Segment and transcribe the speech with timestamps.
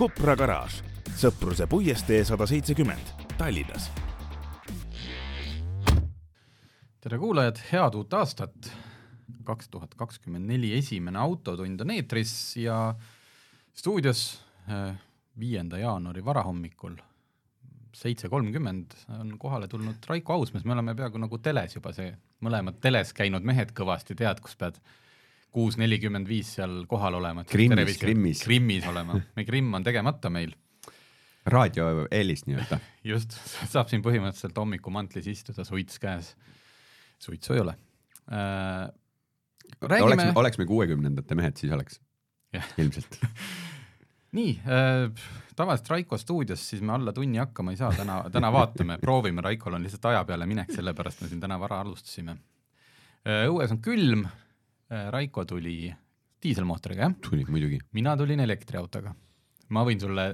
[0.00, 0.78] Kupra garaaž,
[1.20, 3.90] Sõpruse puiestee sada seitsekümmend, Tallinnas.
[7.04, 8.70] tere kuulajad, head uut aastat.
[9.44, 12.94] kaks tuhat kakskümmend neli esimene Autotund on eetris ja
[13.74, 14.40] stuudios
[14.70, 14.96] äh,
[15.38, 16.96] viienda jaanuari varahommikul
[17.92, 22.80] seitse kolmkümmend on kohale tulnud Raiko Ausmees, me oleme peaaegu nagu teles juba see, mõlemad
[22.80, 24.80] teles käinud mehed kõvasti, tead, kus pead
[25.54, 27.44] kuus nelikümmend viis seal kohal olema.
[27.48, 28.44] Krimmis, Krimmis.
[28.46, 30.54] Krimmis olema, meie Krimm on tegemata meil.
[31.50, 32.78] raadioeelis nii-öelda.
[33.12, 33.34] just,
[33.72, 36.34] saab siin põhimõtteliselt hommikumantlis istuda, suits käes.
[37.18, 37.76] suitsu ei ole
[38.30, 38.88] äh,.
[39.80, 40.04] Räägime...
[40.04, 42.00] oleks, oleks me kuuekümnendate mehed, siis oleks.
[42.78, 43.20] ilmselt
[44.36, 45.24] nii äh,,
[45.56, 49.78] tavaliselt Raiko stuudios, siis me alla tunni hakkama ei saa, täna, täna vaatame, proovime, Raikol
[49.78, 53.48] on lihtsalt aja peale minek, sellepärast me siin täna vara alustasime äh,.
[53.48, 54.28] õues on külm
[54.90, 55.92] Raiko tuli
[56.42, 57.14] diiselmootoriga, jah?
[57.22, 57.78] tuli muidugi.
[57.92, 59.14] mina tulin elektriautoga.
[59.68, 60.24] ma võin sulle,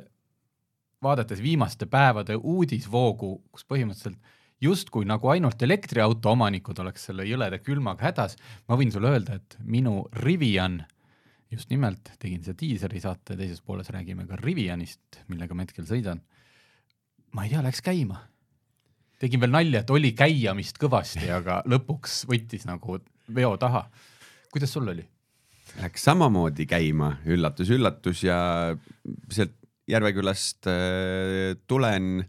[1.02, 8.08] vaadates viimaste päevade uudisvoogu, kus põhimõtteliselt justkui nagu ainult elektriauto omanikud oleks selle jõleda külmaga
[8.08, 10.80] hädas, ma võin sulle öelda, et minu Rivian,
[11.52, 16.24] just nimelt tegin seda diiseri saate teises pooles, räägime ka Rivianist, millega ma hetkel sõidan.
[17.36, 18.22] ma ei tea, läks käima.
[19.20, 23.90] tegin veel nalja, et oli käiamist kõvasti, aga lõpuks võttis nagu veo taha
[24.56, 25.04] kuidas sul oli?
[25.76, 28.38] Läks samamoodi käima, üllatus-üllatus ja
[29.32, 29.54] sealt
[29.86, 32.24] Järvekülast äh, tulen,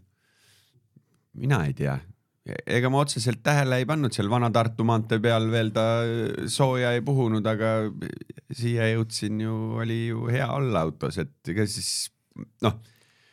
[1.42, 1.96] mina ei tea,
[2.70, 5.86] ega ma otseselt tähele ei pannud, seal Vana-Tartu maantee peal veel ta
[6.46, 7.72] sooja ei puhunud, aga
[8.54, 12.12] siia jõudsin ju, oli ju hea olla autos, et ega siis
[12.62, 12.78] noh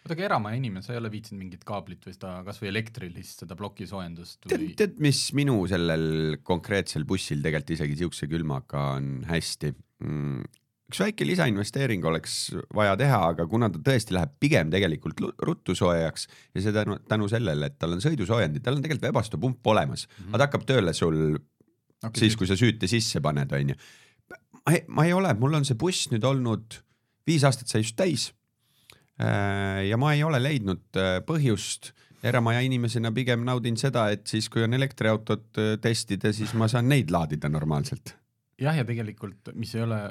[0.05, 3.57] oota, aga eramaja inimene, sa ei ole viitsinud mingit kaablit või seda kasvõi elektrilist, seda
[3.57, 4.69] plokisoojendust või?
[4.77, 10.45] tead, mis minu sellel konkreetsel bussil tegelikult isegi siukse külmaga on hästi mm.?
[10.85, 12.38] üks väike lisainvesteering oleks
[12.77, 17.29] vaja teha, aga kuna ta tõesti läheb pigem tegelikult ruttu soojaks ja seda tänu, tänu
[17.31, 20.37] sellele, et tal on sõidusoojendid, tal on tegelikult vebastupump olemas mm, -hmm.
[20.37, 23.75] ta hakkab tööle sul okay, siis, kui sa süüte sisse paned, onju.
[24.87, 26.77] ma ei ole, mul on see buss nüüd olnud
[27.25, 28.29] viis aastat sai just täis
[29.89, 31.93] ja ma ei ole leidnud äh, põhjust
[32.25, 36.89] eramaja inimesena pigem naudin seda, et siis, kui on elektriautot äh, testida, siis ma saan
[36.91, 38.15] neid laadida normaalselt.
[38.61, 40.01] jah, ja tegelikult, mis ei ole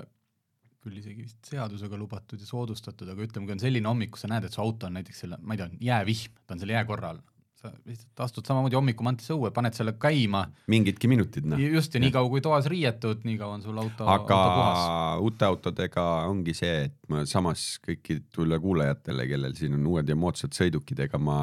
[0.85, 4.29] küll isegi vist seadusega lubatud ja soodustatud, aga ütleme, kui on selline hommik, kus sa
[4.29, 7.15] näed, et su auto on näiteks selle, ma ei tea, jäävihm, ta on selle jääkorra
[7.15, 7.23] all,
[7.65, 10.45] sa lihtsalt astud samamoodi hommikumantlisse õue, paned selle käima.
[10.71, 11.61] mingidki minutid, noh.
[11.61, 12.05] just ja, ja.
[12.05, 14.83] nii kaua, kui toas riietud, nii kaua on sul auto, auto puhas.
[15.25, 20.57] uute autodega ongi see, et ma samas kõikidele kuulajatele, kellel siin on uued ja moodsad
[20.57, 21.39] sõidukid, ega ma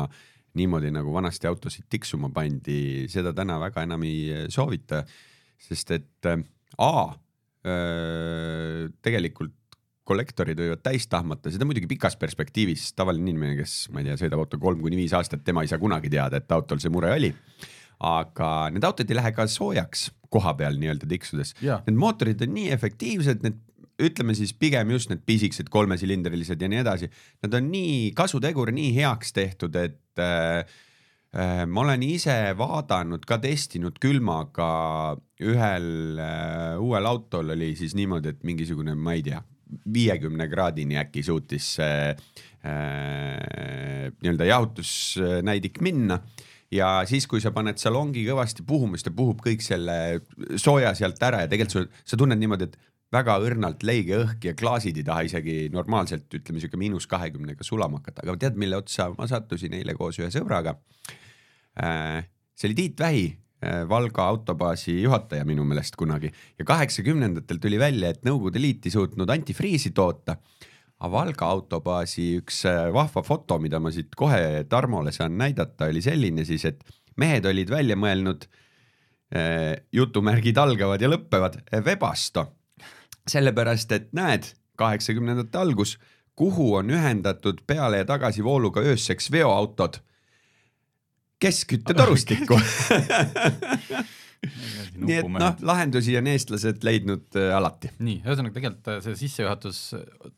[0.60, 5.06] niimoodi nagu vanasti autosid tiksuma pandi, seda täna väga enam ei soovita,
[5.62, 6.42] sest et äh,
[6.82, 6.92] A
[7.68, 9.58] äh, tegelikult
[10.12, 14.44] kollektorid võivad täis tahmata, seda muidugi pikas perspektiivis, tavaline inimene, kes ma ei tea, sõidab
[14.44, 17.34] auto kolm kuni viis aastat, tema ei saa kunagi teada, et autol see mure oli.
[18.02, 21.52] aga need autod ei lähe ka soojaks koha peal nii-öelda tiksudes.
[21.62, 23.60] Need mootorid on nii efektiivsed, need
[24.02, 27.10] ütleme siis pigem just need pisikesed kolmesilindrilised ja nii edasi,
[27.44, 30.64] nad on nii kasutegur nii heaks tehtud, et äh,
[31.38, 34.72] äh ma olen ise vaadanud ka testinud külmaga
[35.42, 39.44] ühel äh, uuel autol oli siis niimoodi, et mingisugune, ma ei tea,
[39.94, 42.18] viiekümne kraadini äkki suutis see äh,
[44.22, 46.20] nii-öelda jahutusnäidik minna
[46.72, 49.98] ja siis, kui sa paned salongi kõvasti puhuma, siis ta puhub kõik selle
[50.60, 52.80] sooja sealt ära ja tegelikult sa, sa tunned niimoodi, et
[53.12, 58.00] väga õrnalt leige õhk ja klaasid ei taha isegi normaalselt, ütleme sihuke miinus kahekümnega sulama
[58.00, 60.78] hakata, aga tead, mille otsa ma sattusin eile koos ühe sõbraga
[61.80, 62.22] äh,?
[62.56, 68.10] see oli Tiit Vähi Äh, Valga autobaasi juhataja minu meelest kunagi ja kaheksakümnendatel tuli välja,
[68.10, 70.38] et Nõukogude Liit ei suutnud antifriisi toota.
[71.00, 76.02] aga Valga autobaasi üks äh, vahva foto, mida ma siit kohe Tarmole saan näidata, oli
[76.02, 76.84] selline siis, et
[77.18, 78.48] mehed olid välja mõelnud
[79.36, 82.48] äh, jutumärgid algavad ja lõppevad Webasto.
[83.28, 86.00] sellepärast, et näed, kaheksakümnendate algus,
[86.36, 90.02] kuhu on ühendatud peale ja tagasi vooluga ööseks veoautod
[91.42, 92.60] keskküttetorustikku
[95.02, 97.92] nii et noh, lahendusi on eestlased leidnud äh, alati.
[98.02, 99.82] nii, ühesõnaga tegelikult äh, see sissejuhatus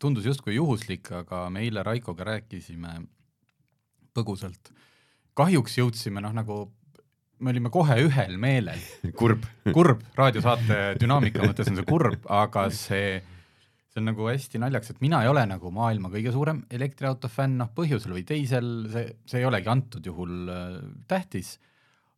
[0.02, 2.98] tundus justkui juhuslik, aga me eile Raikoga rääkisime
[4.14, 4.72] põgusalt.
[5.34, 6.58] kahjuks jõudsime noh, nagu
[7.44, 8.80] me olime kohe ühel meelel,
[9.18, 9.46] kurb.
[9.74, 13.18] kurb, raadiosaate dünaamika mõttes on see kurb, aga see,
[13.94, 17.60] see on nagu hästi naljakas, et mina ei ole nagu maailma kõige suurem elektriauto fänn,
[17.60, 20.80] noh põhjusel või teisel, see, see ei olegi antud juhul äh,
[21.10, 21.54] tähtis,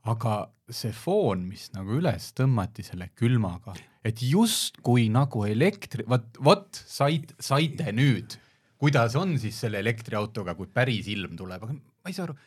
[0.08, 3.74] aga see foon, mis nagu üles tõmmati selle külmaga,
[4.06, 8.38] et justkui nagu elektri, vot, vot said, saite nüüd,
[8.80, 12.38] kuidas on siis selle elektriautoga, kui päris ilm tuleb, aga ma ei saa aru,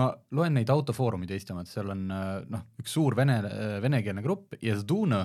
[0.00, 3.38] ma loen neid autofoorumid Eesti omad, seal on äh, noh, üks suur vene,
[3.84, 5.22] venekeelne grupp ja Zduna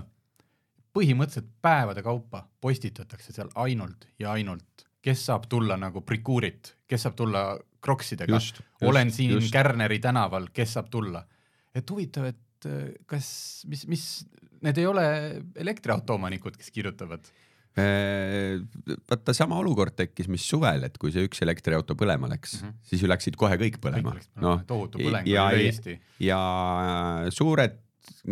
[0.93, 7.15] põhimõtteliselt päevade kaupa postitatakse seal ainult ja ainult, kes saab tulla nagu Prikuurit, kes saab
[7.15, 7.43] tulla
[7.81, 9.51] Kroksidega, Just, just, olen siin just.
[9.53, 11.25] Kärneri tänaval, kes saab tulla.
[11.75, 13.27] et huvitav, et äh, kas,
[13.69, 14.05] mis, mis,
[14.61, 15.03] need ei ole
[15.55, 17.29] elektriauto omanikud, kes kirjutavad
[17.77, 18.57] Äh,
[19.05, 22.77] vaata sama olukord tekkis, mis suvel, et kui see üks elektriauto põlema läks mm, -hmm.
[22.89, 25.93] siis ju läksid kohe kõik põlema noh, tohutu põleng ja, oli üle Eesti.
[26.25, 26.39] ja
[27.29, 27.77] suured,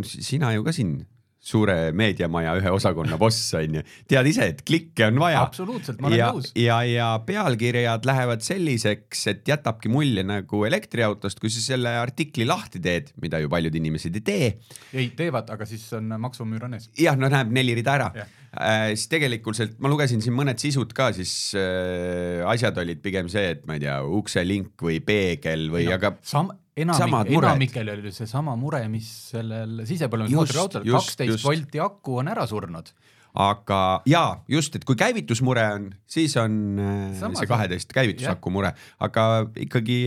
[0.01, 0.95] sina ju ka siin
[1.45, 5.43] suure meediamaja ühe osakonna boss on ju, tead ise, et klikke on vaja.
[5.45, 6.49] absoluutselt, ma olen ja, nõus.
[6.57, 12.81] ja, ja pealkirjad lähevad selliseks, et jätabki mulje nagu elektriautost, kui sa selle artikli lahti
[12.81, 14.49] teed, mida ju paljud inimesed ei tee
[14.95, 16.89] ei, teevad, aga siis on maksumüür on ees.
[16.99, 21.11] jah, no näeb neli rida ära äh,, siis tegelikult ma lugesin siin mõned sisud ka,
[21.15, 26.17] siis äh, asjad olid pigem see, et ma ei tea, ukselink või peegel või, aga
[26.25, 32.19] sam-, Samad enamik, enamikel oli seesama mure, mis sellel Just, sisepõlemismootoriautol, just, kaksteist volti aku
[32.21, 32.91] on ära surnud.
[33.35, 38.71] aga jaa, just, et kui käivitusmure on, siis on äh, Sama see kaheteist käivitusaku mure,
[39.03, 39.25] aga
[39.59, 39.97] ikkagi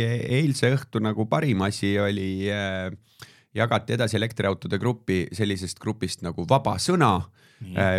[0.41, 2.89] eilse õhtu nagu parim asi oli äh,
[3.57, 7.48] jagati edasi elektriautode gruppi sellisest grupist nagu Vaba Sõna äh,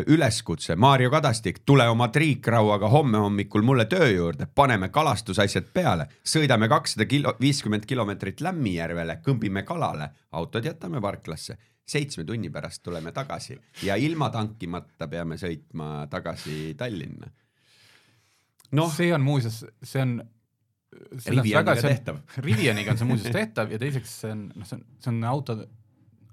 [0.08, 6.70] üleskutse, Maarjo Kadastik, tule oma triikrauaga homme hommikul mulle töö juurde, paneme kalastusasjad peale, sõidame
[6.72, 11.58] kakssada kilo, viiskümmend kilomeetrit Lämmijärvele, kõmbime kalale, autod jätame parklasse,
[11.90, 13.58] seitsme tunni pärast tuleme tagasi.
[13.84, 17.32] Ja ilma tankimata peame sõitma tagasi Tallinna.
[18.72, 20.20] noh, see on muuseas, see on.
[21.26, 22.24] Rivianiga tehtav.
[22.48, 25.56] Rivianiga on see muuseas tehtav ja teiseks see on, noh, see on, see on auto,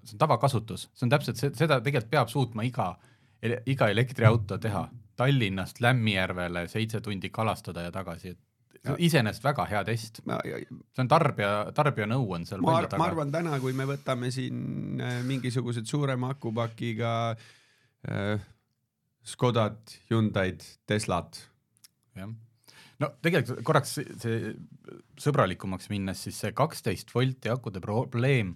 [0.05, 2.95] see on tavakasutus, see on täpselt see, seda tegelikult peab suutma iga,
[3.43, 4.87] iga elektriauto teha.
[5.17, 8.47] Tallinnast Lämmijärvele seitse tundi kalastada ja tagasi, et
[9.03, 13.57] iseenesest väga hea test, see on tarbija, tarbija nõu on seal ma, ma arvan täna,
[13.63, 18.45] kui me võtame siin äh, mingisugused suurema akupakiga äh,
[19.27, 19.81] Škodad,
[20.11, 21.41] Hyundai'd, Teslad,
[22.15, 22.31] jah,
[23.03, 24.53] no tegelikult korraks see, see
[25.25, 28.55] sõbralikumaks minnes, siis see kaksteist volti akude probleem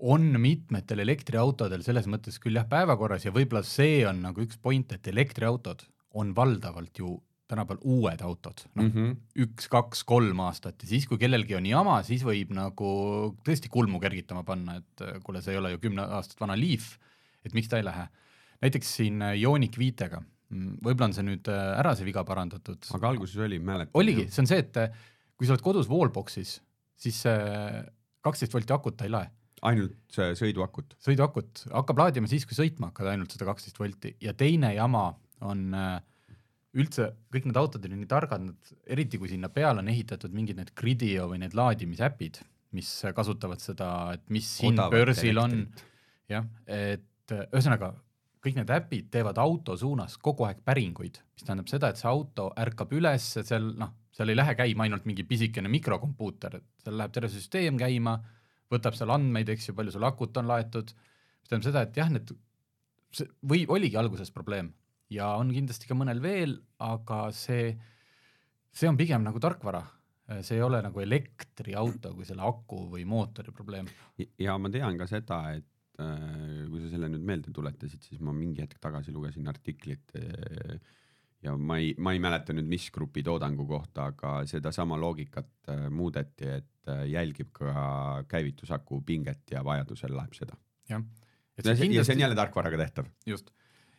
[0.00, 4.92] on mitmetel elektriautodel selles mõttes küll jah päevakorras ja võib-olla see on nagu üks point,
[4.96, 5.84] et elektriautod
[6.20, 7.18] on valdavalt ju
[7.50, 8.90] tänapäeval uued autod, noh mm.
[8.94, 9.14] -hmm.
[9.44, 12.90] üks, kaks, kolm aastat ja siis, kui kellelgi on jama, siis võib nagu
[13.46, 16.92] tõesti kulmu kergitama panna, et äh, kuule, see ei ole ju kümne aastat vana Leaf,
[17.44, 18.06] et miks ta ei lähe.
[18.62, 20.22] näiteks siin äh, Ioniq viitega,
[20.84, 23.94] võib-olla on see nüüd äh, ära see viga parandatud, aga alguses oli, mäletan.
[23.98, 25.02] oligi, see on see, et äh,
[25.36, 26.58] kui sa oled kodus wallbox'is,
[27.00, 27.22] siis
[28.20, 29.30] kaksteist volti akut ta ei lae,
[29.68, 30.94] ainult sõiduakut.
[31.04, 31.64] sõiduakut.
[31.72, 34.14] Hakkab laadima siis, kui sõitma hakkad ainult seda kaksteist volti.
[34.24, 35.10] Ja teine jama
[35.46, 35.98] on äh,
[36.80, 40.60] üldse kõik need autod on nii targad, nad eriti kui sinna peale on ehitatud mingid
[40.60, 42.40] need Gridio või need laadimisäpid,
[42.76, 45.64] mis kasutavad seda, et mis hind börsil on.
[46.30, 47.94] jah, et äh, ühesõnaga
[48.40, 52.48] kõik need äpid teevad auto suunas kogu aeg päringuid, mis tähendab seda, et see auto
[52.60, 57.30] ärkab üles, seal noh, seal ei lähe käima ainult mingi pisikene mikrokompuuter, seal läheb terve
[57.32, 58.16] süsteem käima,
[58.70, 62.10] võtab seal andmeid, eks ju, palju sul akut on laetud, mis tähendab seda, et jah,
[62.12, 62.30] need,
[63.14, 64.72] see või oligi alguses probleem
[65.10, 66.54] ja on kindlasti ka mõnel veel,
[66.86, 67.72] aga see,
[68.70, 69.82] see on pigem nagu tarkvara,
[70.46, 73.90] see ei ole nagu elektriauto kui selle aku või mootori probleem.
[74.38, 75.66] ja ma tean ka seda, et
[76.02, 80.78] äh, kui sa selle nüüd meelde tuletasid, siis ma mingi hetk tagasi lugesin artiklit äh,
[81.44, 85.86] ja ma ei, ma ei mäleta nüüd, mis grupi toodangu kohta, aga sedasama loogikat äh,
[85.92, 90.58] muudeti, et äh, jälgib ka käivitusaku pinget ja vajadusel läheb seda.
[90.90, 91.04] jah.
[91.56, 93.08] ja see ja see on jälle tarkvaraga tehtav.
[93.26, 93.50] just.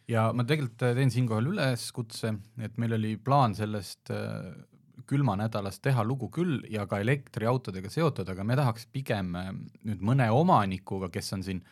[0.07, 4.13] ja ma tegelikult äh, teen siinkohal üleskutse, et meil oli plaan sellest
[5.09, 11.09] külmanädalast teha lugu küll ja ka elektriautodega seotud, aga me tahaks pigem nüüd mõne omanikuga,
[11.11, 11.63] kes on siin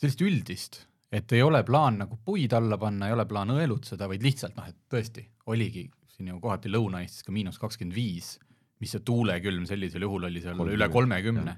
[0.00, 0.80] sellist üldist,
[1.12, 4.66] et ei ole plaan nagu puid alla panna, ei ole plaan õelutseda, vaid lihtsalt noh,
[4.68, 8.34] et tõesti oligi siin ju kohati Lõuna-Eestis ka miinus kakskümmend viis,
[8.82, 11.56] mis see tuulekülm sellisel juhul oli seal 30, üle kolmekümne.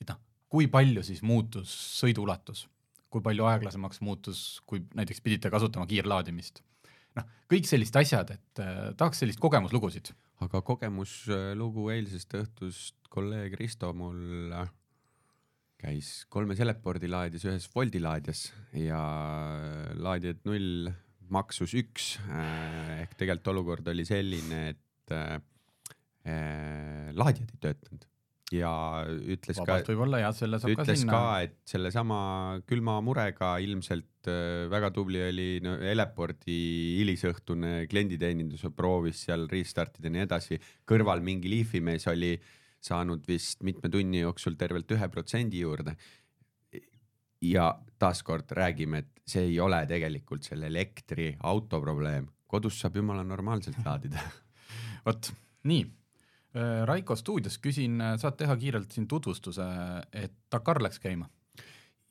[0.00, 2.68] et noh, kui palju siis muutus sõiduulatus
[3.14, 6.64] kui palju aeglasemaks muutus, kui näiteks pidite kasutama kiirlaadimist.
[7.14, 10.10] noh, kõik sellised asjad, et äh, tahaks sellist kogemuslugusid.
[10.42, 14.50] aga kogemuslugu eilsest õhtust kolleeg Risto mul
[15.80, 18.46] käis kolmes Elepordi laadis ühes Woldi laadijas
[18.78, 19.00] ja
[20.00, 20.88] laadijad null
[21.34, 22.14] maksus üks.
[22.30, 25.38] Äh, ehk tegelikult olukord oli selline, et äh,
[26.28, 28.10] äh, laadijad ei töötanud.
[28.52, 28.70] Ja
[29.08, 29.94] ütles Vabalt ka,
[30.68, 32.18] ütles ka, et sellesama
[32.68, 36.58] külma murega ilmselt äh, väga tubli oli no, Eleporti
[37.00, 42.36] hilisõhtune klienditeenindus, proovis seal restart ida ja nii edasi, kõrval mingi liifimees oli
[42.84, 45.96] saanud vist mitme tunni jooksul tervelt ühe protsendi juurde.
[47.44, 47.66] ja
[48.00, 54.22] taaskord räägime, et see ei ole tegelikult selle elektriauto probleem, kodus saab jumala normaalselt laadida
[55.06, 55.28] vot
[55.68, 55.84] nii,
[56.86, 59.64] Raiko stuudios küsin, saad teha kiirelt siin tutvustuse,
[60.12, 61.28] et Dakar läks käima?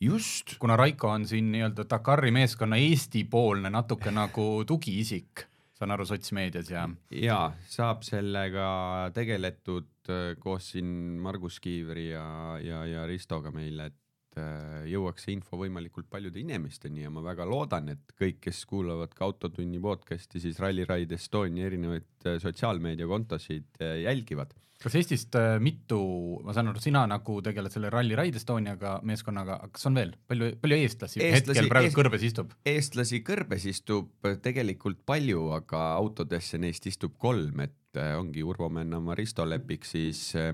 [0.04, 5.46] just, kuna Raiko on siin nii-öelda Dakari meeskonna Eesti-poolne natuke nagu tugiisik,
[5.84, 8.68] saan aru, sotsmeedias ja ja saab sellega
[9.16, 14.03] tegeletud äh, koos siin Margus Kiivri ja, ja, ja Ristoga meil, et
[14.40, 19.14] äh, jõuaks see info võimalikult paljude inimesteni ja ma väga loodan, et kõik, kes kuulavad
[19.14, 24.54] ka Autotunni podcast'i, siis Rally Ride Estonia erinevaid äh, sotsiaalmeediakontosid äh, jälgivad.
[24.84, 25.98] kas Eestist mitu,
[26.44, 30.50] ma saan aru, sina nagu tegeled selle Rally Ride Estoniaga meeskonnaga, kas on veel palju,
[30.60, 32.52] palju eestlasi, Eestlasi- hetkel praegu eest- kõrbes istub?
[32.68, 39.46] eestlasi kõrbes istub tegelikult palju, aga autodesse neist istub kolm, et ongi Urvo Männamaa, Risto
[39.48, 40.52] Lepik siis äh,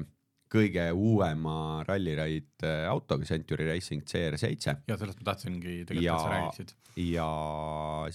[0.50, 6.16] kõige uuema Rally Ride äh, autoga, Century Racing CR7 ja sellest ma tahtsingi tegelikult, Ja-
[6.16, 6.74] et sa räägiksid.
[7.10, 7.28] ja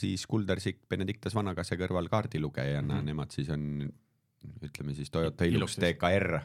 [0.01, 2.99] siis Kuldersik Benedictas Vanakase kõrval kaardilugejana mm.
[2.99, 3.13] -hmm.
[3.13, 3.93] nemad siis on
[4.65, 5.79] ütleme siis Toyota Hilux.
[5.81, 6.39] DKR,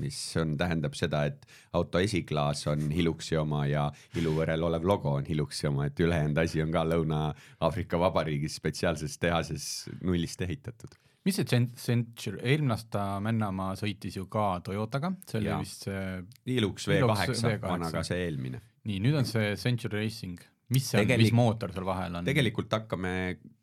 [0.00, 1.46] mis on, tähendab seda, et
[1.76, 3.84] auto esiklaas on Hiluxi oma ja
[4.18, 9.68] iluvõrel olev logo on Hiluxi oma, et ülejäänud asi on ka Lõuna-Aafrika Vabariigis spetsiaalses tehases
[10.02, 10.96] nullist ehitatud.
[11.24, 15.60] Mis see Cent- Century, eelmine aasta Männamaa sõitis ju ka Toyotaga, see oli Jaa.
[15.62, 16.02] vist see,
[16.50, 17.62] Hilux V8, V8.
[17.62, 18.60] Vanakase eelmine.
[18.84, 20.38] nii nüüd on see Century Racing,
[20.74, 22.24] mis see on, Tegelik- mis mootor seal vahel on?
[22.28, 23.14] tegelikult hakkame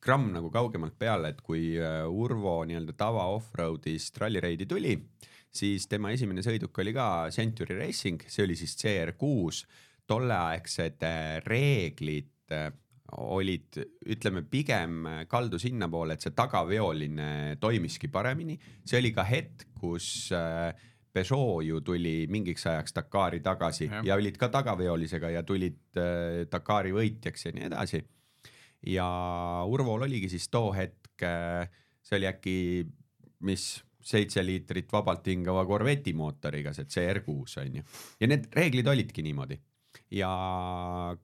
[0.01, 4.95] gramm nagu kaugemalt peale, et kui äh, Urvo nii-öelda tava off-road'ist Rally Raidi tuli,
[5.51, 9.65] siis tema esimene sõiduk oli ka Century Racing, see oli siis CR6.
[10.11, 12.71] tolleaegsed äh, reeglid äh,
[13.17, 13.81] olid,
[14.13, 18.57] ütleme pigem kaldu sinnapoole, et see tagaveoline toimiski paremini.
[18.85, 20.71] see oli ka hetk, kus äh,
[21.11, 26.47] Peugeot ju tuli mingiks ajaks Dakari tagasi ja, ja olid ka tagaveolisega ja tulid äh,
[26.51, 28.03] Dakari võitjaks ja nii edasi
[28.87, 29.07] ja
[29.67, 31.69] Urvol oligi siis too hetk, äh,
[32.01, 32.55] see oli äkki,
[33.47, 33.65] mis
[34.01, 37.83] seitse liitrit vabalt hingava Corvette'i mootoriga, see CR6 on ju.
[38.21, 39.59] ja need reeglid olidki niimoodi.
[40.11, 40.31] Ja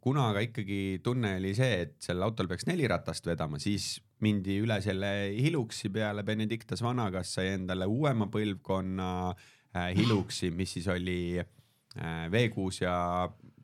[0.01, 4.57] kuna aga ikkagi tunne oli see, et sel autol peaks neli ratast vedama, siis mindi
[4.63, 11.38] üle selle Hiluxi peale, Benedictas Vanagas sai endale uuema põlvkonna äh, Hiluxi, mis siis oli
[11.39, 12.97] äh, V6 ja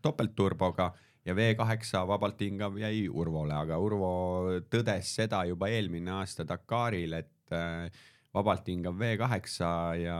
[0.03, 0.91] topeltturboga
[1.25, 7.55] ja V8 vabalt hingav jäi Urvole, aga Urvo tõdes seda juba eelmine aasta Dakaril, et
[7.55, 7.87] äh,
[8.33, 9.57] vabalt hingav V8
[10.01, 10.17] ja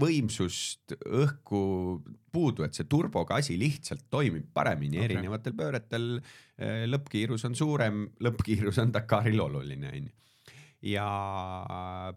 [0.00, 1.60] võimsust õhku
[2.32, 5.08] puudu, et see turboga asi lihtsalt toimib paremini okay.
[5.10, 6.08] erinevatel pööretel.
[6.92, 10.12] lõppkiirus on suurem, lõppkiirus on Dakaril oluline, onju.
[10.90, 11.08] ja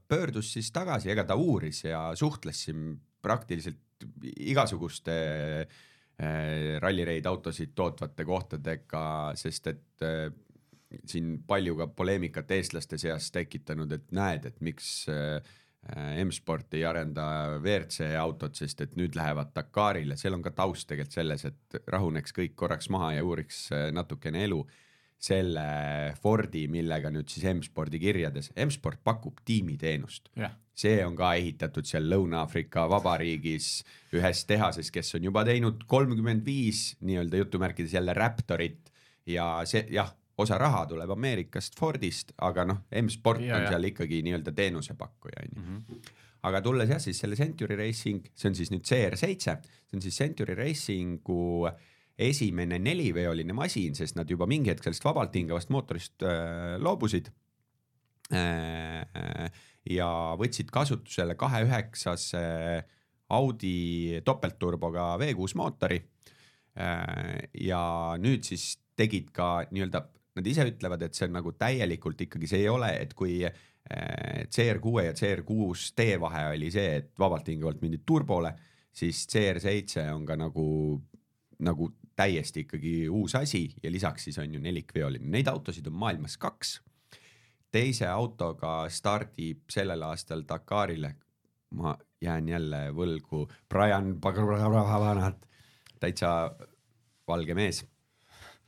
[0.07, 3.79] pöördus siis tagasi, ega ta uuris ja suhtles siin praktiliselt
[4.51, 5.13] igasuguste
[6.79, 9.03] Rally Raid autosid tootvate kohtadega,
[9.39, 10.27] sest et äh,
[11.09, 15.39] siin palju ka poleemikat eestlaste seas tekitanud, et näed, et miks äh,
[15.91, 17.25] M-Sport ei arenda
[17.57, 22.35] WRC autot, sest et nüüd lähevad Dakarile, seal on ka taust tegelikult selles, et rahuneks
[22.37, 24.61] kõik korraks maha ja uuriks äh, natukene elu
[25.23, 25.63] selle
[26.19, 30.27] Fordi, millega nüüd siis M-spordi kirjades, M-sport pakub tiimiteenust.
[30.39, 33.69] Jah, see on ka ehitatud seal Lõuna-Aafrika Vabariigis
[34.15, 38.91] ühes tehases, kes on juba teinud kolmkümmend viis nii-öelda jutumärkides jälle Raptorit.
[39.27, 43.73] Ja see jah, osa raha tuleb Ameerikast Fordist, aga noh, M-Sport Ja, on ja.
[43.73, 46.13] seal ikkagi nii-öelda teenusepakkuja onju mm -hmm.
[46.49, 50.17] aga tulles jah siis selle Century Racing, see on siis nüüd CR7, see on siis
[50.17, 51.69] Century Racingu
[52.17, 57.29] esimene neliveoline masin, sest nad juba mingi hetk sellest vabalt hingavast mootorist äh, loobusid
[58.33, 59.49] äh,.
[59.89, 60.09] ja
[60.39, 62.43] võtsid kasutusele kahe üheksase
[63.33, 65.99] Audi topeltturboga V6 mootori
[66.77, 67.49] äh,.
[67.53, 67.83] ja
[68.21, 70.03] nüüd siis tegid ka nii-öelda,
[70.35, 73.57] nad ise ütlevad, et see on nagu täielikult ikkagi, see ei ole, et kui äh,
[74.49, 78.53] CR6 ja CR6 vahe oli see, et vabalt hingavalt mindi turbole,
[78.93, 80.67] siis CR7 on ka nagu,
[81.65, 86.37] nagu täiesti ikkagi uus asi ja lisaks siis on ju nelikveoline, neid autosid on maailmas
[86.37, 86.81] kaks.
[87.73, 91.15] teise autoga stardib sellel aastal Dakarile,
[91.73, 95.47] ma jään jälle võlgu, Brian Pagranat,
[95.99, 96.53] täitsa
[97.27, 97.81] valge mees.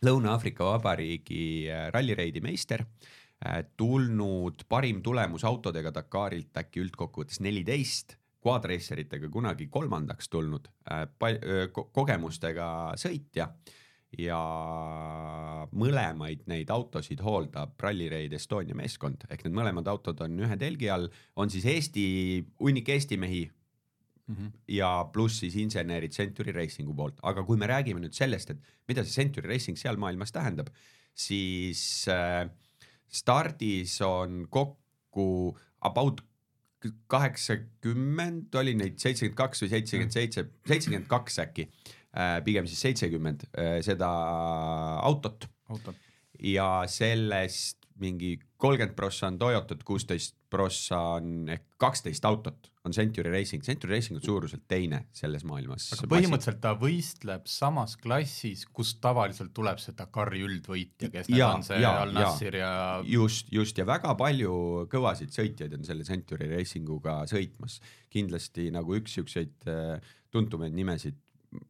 [0.04, 2.84] Lõuna-Aafrika Vabariigi äh, rallireidi meister,
[3.46, 11.08] äh, tulnud parim tulemus autodega Dakarilt äkki üldkokkuvõttes neliteist quadraceritega kunagi kolmandaks tulnud äh,
[11.74, 12.68] ko kogemustega
[13.00, 13.50] sõitja.
[14.16, 14.38] Ja
[15.76, 19.26] mõlemaid neid autosid hooldab Rally Raid Estonia meeskond.
[19.28, 22.06] Ehk need mõlemad autod on ühe telgi all, on siis Eesti,
[22.62, 23.42] hunnik Eesti mehi
[24.28, 24.52] mm -hmm.
[24.68, 29.04] ja pluss siis insenerid Century Racingu poolt, aga kui me räägime nüüd sellest, et mida
[29.04, 30.70] see Century Racing seal maailmas tähendab,
[31.14, 32.50] siis äh,
[33.08, 36.22] stardis on kokku about
[37.08, 41.70] kaheksakümmend oli neid, seitsekümmend kaks või seitsekümmend seitse, seitsekümmend kaks äkki,
[42.14, 44.10] äh, pigem siis seitsekümmend äh, seda
[45.02, 45.96] autot, autot..
[46.40, 53.32] ja sellest mingi kolmkümmend prossa on Toyotat, kuusteist prossa on ehk kaksteist autot on Century
[53.34, 55.88] Racing, Century Racing on suuruselt teine selles maailmas.
[55.96, 61.66] aga põhimõtteliselt ta võistleb samas klassis, kust tavaliselt tuleb see Dakari üldvõitja, kes ja, on
[61.66, 63.02] see Al-Nassir ja, ja....
[63.16, 63.82] just, just.
[63.82, 64.54] Ja väga palju
[64.92, 67.80] kõvasid sõitjaid on selle Century Racinguga sõitmas,
[68.14, 69.98] kindlasti nagu üks siukseid äh,
[70.34, 71.18] tuntumaid nimesid,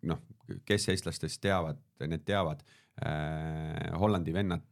[0.10, 0.22] noh,
[0.68, 2.62] kes eestlastest teavad, need teavad
[3.00, 4.68] äh,, Hollandi vennad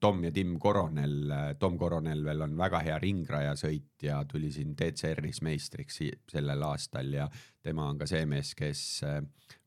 [0.00, 5.38] Tom ja Tim Coronel, Tom Coronel veel on väga hea ringrajasõit ja tuli siin DCR-is
[5.46, 6.00] meistriks
[6.32, 7.28] sellel aastal ja
[7.62, 9.20] tema on ka see mees, kes äh,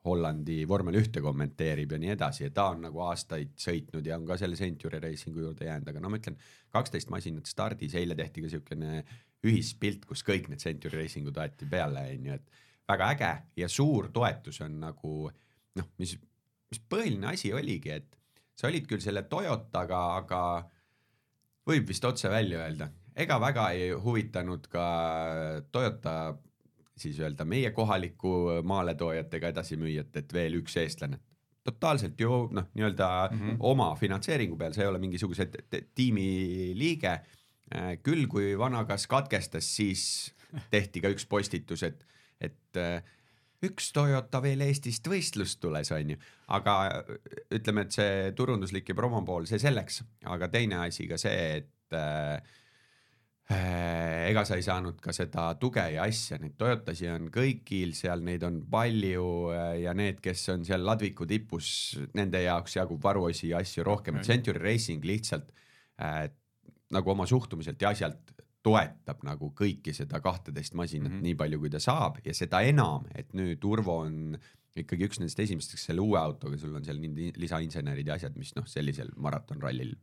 [0.04, 4.26] Hollandi vormel ühte kommenteerib ja nii edasi ja ta on nagu aastaid sõitnud ja on
[4.28, 6.36] ka selle Century Racingu juurde jäänud, aga no ma ütlen,
[6.74, 9.04] kaksteist masinat stardis, eile tehti ka siukene
[9.48, 13.32] ühispilt, kus kõik need Century Racingud aeti peale, onju, et väga äge
[13.64, 15.14] ja suur toetus on nagu
[15.80, 16.18] noh, mis,
[16.72, 18.20] mis põhiline asi oligi, et
[18.56, 20.42] sa olid küll selle Toyotaga, aga
[21.68, 24.88] võib vist otse välja öelda, ega väga ei huvitanud ka
[25.72, 26.16] Toyota
[26.98, 31.20] siis öelda meie kohaliku maaletoojatega edasimüüjat, et veel üks eestlane.
[31.64, 33.58] totaalselt ju noh, nii-öelda mm -hmm.
[33.60, 35.48] oma finantseeringu peal, sa ei ole mingisuguse
[35.96, 37.22] tiimi liige.
[37.76, 40.34] Äh, küll kui vanakas katkestas, siis
[40.70, 42.06] tehti ka üks postitus, et,
[42.42, 43.04] et äh,
[43.68, 46.18] üks Toyota veel Eestist võistlust tules, onju,
[46.56, 46.76] aga
[47.54, 51.98] ütleme, et see turunduslik ja promo pool, see selleks, aga teine asi ka see, et
[51.98, 52.36] äh,
[53.54, 58.24] äh, ega sa ei saanud ka seda tuge ja asja, neid Toyotasi on kõigil seal,
[58.26, 63.54] neid on palju äh, ja need, kes on seal ladviku tipus, nende jaoks jagub varuosi
[63.54, 65.52] ja asju rohkem, et Century Racing lihtsalt
[66.02, 66.28] äh,
[66.94, 71.28] nagu oma suhtumiselt ja asjalt toetab nagu kõiki seda kahteteist masinat mm -hmm.
[71.28, 74.38] nii palju, kui ta saab ja seda enam, et nüüd Urvo on
[74.76, 77.02] ikkagi üks nendest esimestest, selle uue autoga, sul on seal
[77.38, 79.94] lisainsenerid ja asjad, mis noh, sellisel maratonrallil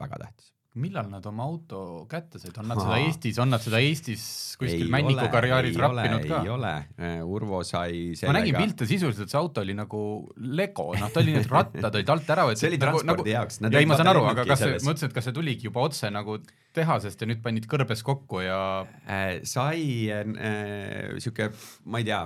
[0.00, 3.80] väga tähtis millal nad oma auto kätte said, on nad seda Eestis, on nad seda
[3.82, 4.24] Eestis
[4.60, 6.40] kuskil Männiku karjääris rappinud ka?
[6.44, 8.32] ei ole, äh, Urvo sai sellega...
[8.32, 10.00] ma nägin pilte sisuliselt, see auto oli nagu
[10.36, 12.62] Lego, noh, ta oli need rattad olid alt ära võetud.
[12.62, 13.60] see oli nagu- transpordi nagu, jaoks.
[13.70, 16.38] ei, ma saan aru, aga kas mõtlesin, et kas see tuligi juba otse nagu
[16.76, 18.60] tehasest ja nüüd panid kõrbes kokku ja
[19.08, 19.38] äh,?
[19.48, 21.52] sai äh, sihuke,
[21.88, 22.24] ma ei tea,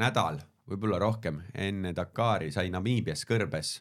[0.00, 3.78] nädal, võib-olla rohkem enne Dakari sai Namiibias kõrbes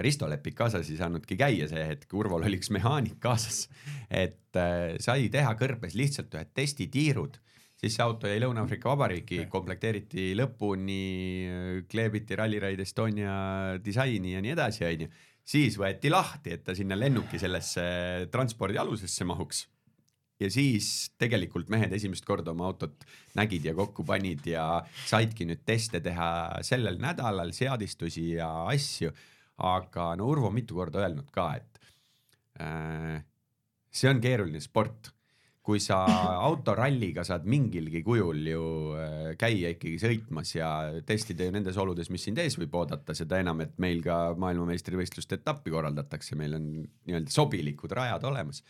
[0.00, 3.66] Risto Lepik kaasas ei saanudki käia see hetk, Urval oli üks mehaanik kaasas,
[4.08, 7.36] et äh, sai teha kõrbes lihtsalt ühed testitiirud,
[7.80, 13.34] siis see auto jäi Lõuna-Aafrika Vabariiki okay., komplekteeriti lõpuni, kleebiti Rally Raid Estonia
[13.84, 15.10] disaini ja nii edasi, onju.
[15.44, 17.84] siis võeti lahti, et ta sinna lennuki sellesse
[18.32, 19.66] transpordialusesse mahuks
[20.40, 23.04] ja siis tegelikult mehed esimest korda oma autot
[23.38, 24.64] nägid ja kokku panid ja
[25.06, 29.12] saidki nüüd teste teha sellel nädalal, seadistusi ja asju
[29.62, 31.82] aga no Urvo on mitu korda öelnud ka, et
[32.62, 33.20] äh,
[33.94, 35.12] see on keeruline sport.
[35.64, 36.02] kui sa
[36.50, 38.64] autoralliga saad mingilgi kujul ju
[39.00, 40.68] äh, käia ikkagi sõitmas ja
[41.08, 45.38] testida ju nendes oludes, mis sind ees võib oodata, seda enam, et meil ka maailmameistrivõistluste
[45.40, 48.60] etappi korraldatakse, meil on nii-öelda sobilikud rajad olemas,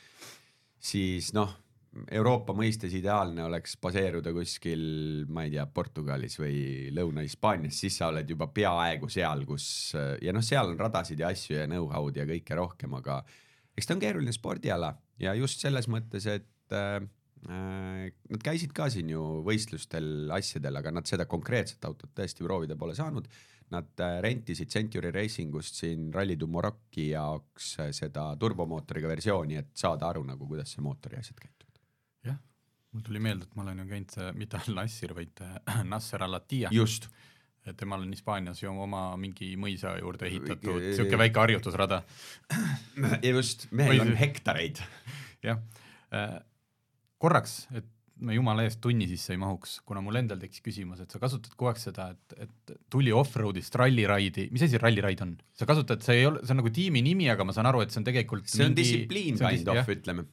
[0.79, 1.64] siis noh
[1.95, 4.83] Euroopa mõistes ideaalne oleks baseeruda kuskil,
[5.31, 10.43] ma ei tea, Portugalis või Lõuna-Hispaanias, siis sa oled juba peaaegu seal, kus ja noh,
[10.43, 13.21] seal on radasid ja asju ja know-how'd ja kõike rohkem, aga
[13.79, 14.91] eks ta on keeruline spordiala
[15.23, 16.99] ja just selles mõttes, et äh,
[17.47, 22.97] nad käisid ka siin ju võistlustel asjadel, aga nad seda konkreetset autot tõesti proovida pole
[22.99, 23.29] saanud.
[23.71, 29.77] Nad äh, rentisid Century Racing ust siin Rally to Morocci jaoks seda turbomootoriga versiooni, et
[29.79, 31.54] saada aru nagu, kuidas see mootori asjad käib
[32.95, 36.75] mul tuli meelde, et ma olen ju käinud mitte Al-Nassir, vaid äh, Nasser Al-Attiyah.
[36.75, 37.11] just.
[37.81, 42.03] temal on Hispaanias ju oma mingi mõisa juurde ehitatud siuke väike harjutusrada,
[43.33, 44.83] just, mehel on hektareid.
[45.43, 45.63] jah.
[47.19, 47.89] korraks, et
[48.23, 51.55] me jumala eest tunni sisse ei mahuks, kuna mul endal tekkis küsimus, et sa kasutad
[51.57, 55.35] kogu aeg seda, et, et tuli off-road'ist ralliraidi, mis asi ralliraid on?
[55.59, 57.95] sa kasutad, see ei ole, see on nagu tiimi nimi, aga ma saan aru, et
[57.95, 60.27] see on tegelikult see on mingi- distsipliin kind of ütleme.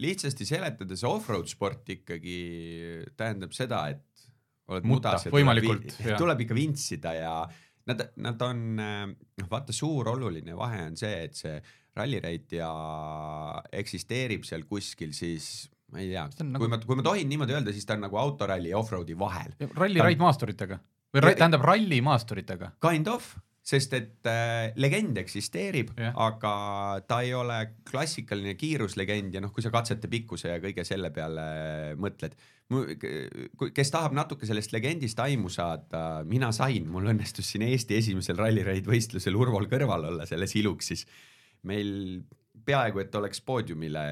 [0.00, 2.38] lihtsasti seletades off-road sport ikkagi
[3.18, 4.28] tähendab seda, et
[4.68, 7.32] oled Mutta, mudas ja võimalikult, tuleb, tuleb ikka vintsida ja
[7.88, 11.56] nad, nad on, noh vaata, suur oluline vahe on see, et see
[11.98, 12.68] rallireid ja
[13.74, 17.54] eksisteerib seal kuskil siis ma ei tea on, kui nagu- ma, kui ma tohin niimoodi
[17.56, 19.54] öelda, siis ta on nagu autoralli ja off-road'i vahel.
[19.76, 20.78] ralliraid maasturitega
[21.14, 22.72] või ra- tähendab ralli maasturitega.
[22.84, 23.30] Kind of,
[23.68, 26.12] sest et äh, legend eksisteerib, Jah.
[26.16, 26.52] aga
[27.08, 27.56] ta ei ole
[27.88, 31.48] klassikaline kiiruslegend ja noh, kui sa katsete pikkuse ja kõige selle peale
[32.00, 32.36] mõtled,
[33.76, 38.84] kes tahab natuke sellest legendist aimu saada, mina sain, mul õnnestus siin Eesti esimesel rallireid
[38.88, 41.06] võistlusel Urvol kõrval olla selles iluksis.
[41.68, 42.22] meil
[42.68, 44.02] peaaegu et oleks poodiumile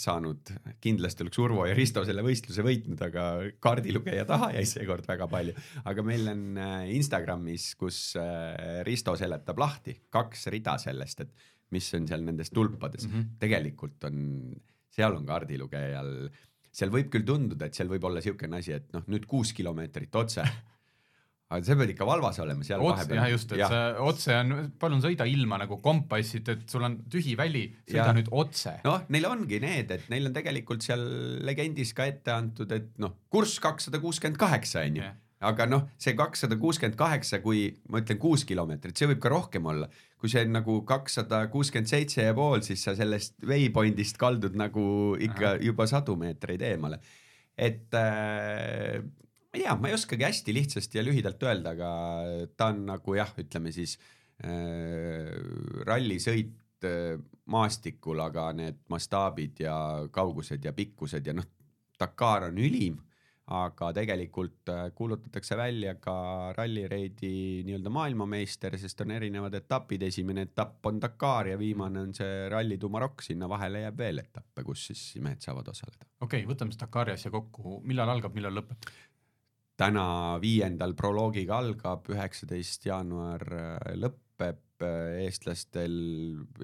[0.00, 3.24] saanud, kindlasti oleks Urvo ja Risto selle võistluse võitnud, aga
[3.64, 5.56] kaardilugeja taha jäi seekord väga palju.
[5.84, 11.88] aga meil on äh, Instagramis, kus äh, Risto seletab lahti kaks rida sellest, et mis
[11.96, 13.14] on seal nendes tulpades mm.
[13.14, 13.30] -hmm.
[13.40, 14.18] tegelikult on,
[14.94, 16.12] seal on kaardilugejal,
[16.74, 20.22] seal võib küll tunduda, et seal võib olla niisugune asi, et noh, nüüd kuus kilomeetrit
[20.22, 20.44] otse.
[21.52, 23.72] aga sa pead ikka valvas olema seal otse, jah just, et Jah.
[23.72, 28.14] see otse on, palun sõida ilma nagu kompassit, et sul on tühi väli, sõida Jah.
[28.16, 28.78] nüüd otse.
[28.86, 31.04] noh, neil ongi need, et neil on tegelikult seal
[31.44, 35.12] legendis ka ette antud, et noh, kurss kakssada kuuskümmend kaheksa on ju
[35.44, 39.66] aga noh, see kakssada kuuskümmend kaheksa, kui ma ütlen kuus kilomeetrit, see võib ka rohkem
[39.70, 39.90] olla.
[40.24, 44.84] kui see on nagu kakssada kuuskümmend seitse ja pool, siis sa sellest waypoint'ist kaldud nagu
[45.20, 45.64] ikka Ahah.
[45.66, 47.00] juba sadu meetreid eemale.
[47.54, 49.04] et äh,
[49.54, 51.90] ma ei tea, ma ei oskagi hästi lihtsasti ja lühidalt öelda, aga
[52.58, 53.96] ta on nagu jah, ütleme siis
[54.42, 55.30] äh,
[55.86, 57.14] rallisõit äh,
[57.54, 59.76] maastikul, aga need mastaabid ja
[60.10, 61.46] kaugused ja pikkused ja noh,
[61.94, 62.96] Dakar on ülim,
[63.54, 70.90] aga tegelikult äh, kuulutatakse välja ka rallireidi nii-öelda maailmameister, sest on erinevad etapid, esimene etapp
[70.90, 74.88] on Dakar ja viimane on see Rally du Maroc, sinna vahele jääb veel etappe, kus
[74.90, 76.08] siis mehed saavad osaleda.
[76.18, 78.90] okei okay,, võtame siis Dakari asja kokku, millal algab, millal lõpeb?
[79.80, 80.06] Täna
[80.42, 84.60] viiendal proloogiga algab, üheksateist jaanuar äh, lõpeb,
[85.24, 85.94] eestlastel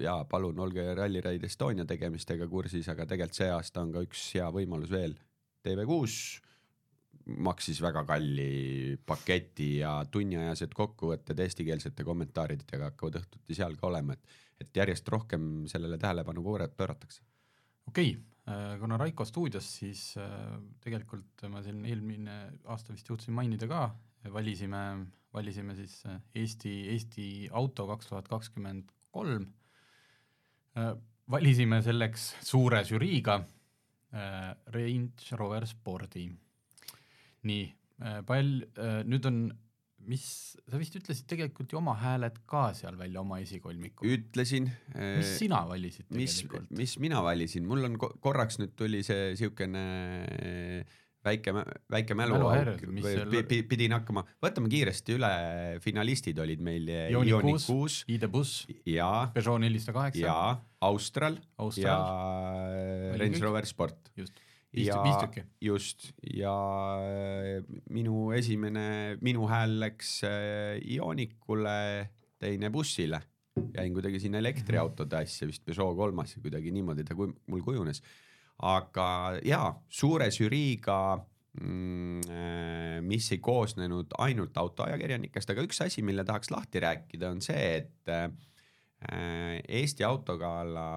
[0.03, 4.25] ja palun olge Rally Raid Estonia tegemistega kursis, aga tegelikult see aasta on ka üks
[4.35, 5.15] hea võimalus veel.
[5.65, 6.41] TV6
[7.45, 14.41] maksis väga kalli paketi ja tunniajased kokkuvõtted eestikeelsete kommentaaridega hakkavad õhtuti seal ka olema, et,
[14.65, 17.21] et järjest rohkem sellele tähelepanu pööra- pööratakse.
[17.87, 18.30] okei okay.,
[18.81, 22.37] kuna Raiko stuudios, siis äh, tegelikult ma siin eelmine
[22.73, 23.83] aasta vist jõudsin mainida ka,
[24.33, 24.81] valisime,
[25.33, 29.49] valisime siis äh, Eesti, Eesti auto kaks tuhat kakskümmend kolm.
[31.31, 36.29] valisime selleks suure žüriiga äh, Range Rover Spordi.
[37.43, 37.63] nii
[38.01, 39.39] äh,, pall äh,, nüüd on,
[40.09, 40.23] mis,
[40.69, 44.07] sa vist ütlesid tegelikult ju oma hääled ka seal välja oma esikolmiku.
[44.07, 44.69] ütlesin.
[44.95, 49.85] mis sina valisid tegelikult?, mis mina valisin, mul on ko- korraks nüüd tuli see siukene
[51.25, 51.53] väike,
[51.91, 55.31] väike Mäluhäire, mäluauk pidin hakkama, võtame kiiresti üle,
[55.83, 60.37] finalistid olid meil Ioniq Ioniq kuus, kuus ID Buss, ja, Peugeot nelisada kaheksa, ja
[60.87, 62.07] Austral Austral,
[63.13, 63.43] ja Range?
[63.43, 64.11] Rover Sport.
[64.17, 64.41] just,
[64.75, 65.43] viis tükki.
[65.61, 66.53] just ja
[67.91, 73.21] minu esimene, minu hääl läks äh, Ionicule, teine bussile.
[73.75, 78.01] jäin kuidagi sinna elektriautode asja, vist Peugeot kolmas kuidagi niimoodi ta mul kujunes.
[78.61, 81.17] aga jaa, suure žüriiga
[81.61, 87.81] mm,, mis ei koosnenud ainult autoajakirjanikest, aga üks asi, mille tahaks lahti rääkida, on see,
[87.81, 88.29] et äh,
[89.01, 90.87] Eesti autogala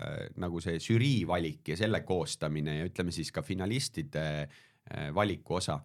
[0.00, 5.58] äh, nagu see žürii valik ja selle koostamine ja ütleme siis ka finalistide äh, valiku
[5.58, 5.76] osa,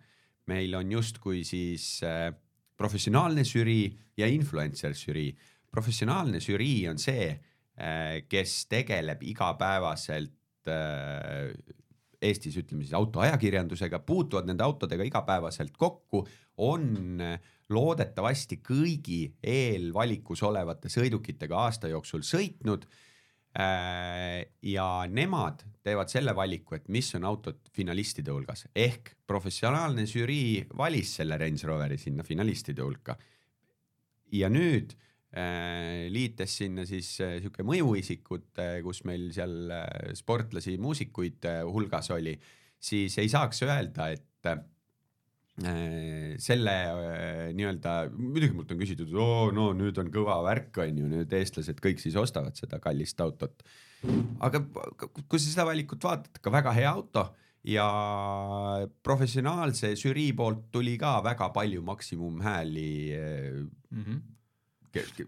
[0.47, 2.29] meil on justkui siis äh,
[2.77, 5.35] professionaalne žürii ja influencer žürii.
[5.71, 7.29] professionaalne žürii on see,
[8.27, 11.51] kes tegeleb igapäevaselt äh,
[12.21, 16.21] Eestis ütleme siis autoajakirjandusega, puutuvad nende autodega igapäevaselt kokku,
[16.61, 17.39] on äh,
[17.71, 22.85] loodetavasti kõigi eelvalikus olevate sõidukitega aasta jooksul sõitnud.
[24.63, 31.17] ja nemad teevad selle valiku, et mis on autod finalistide hulgas ehk professionaalne žürii valis
[31.17, 33.17] selle Range Roveri sinna finalistide hulka.
[34.31, 34.93] ja nüüd
[35.35, 41.61] äh, liites sinna siis äh, sihuke mõjuisikud äh,, kus meil seal äh, sportlasi, muusikuid äh,
[41.67, 42.37] hulgas oli,
[42.79, 44.63] siis ei saaks öelda, et äh, äh,
[45.59, 51.09] selle äh, nii-öelda, muidugi mult on küsitud, oo no nüüd on kõva värk, on ju,
[51.11, 53.63] nüüd eestlased kõik siis ostavad seda kallist autot.
[54.39, 54.63] aga
[55.03, 57.27] kui sa seda valikut vaatad, ka väga hea auto
[57.67, 57.85] ja
[59.03, 63.13] professionaalse žürii poolt tuli ka väga palju maksimumhääli.
[63.91, 64.03] mm.
[64.03, 64.21] -hmm.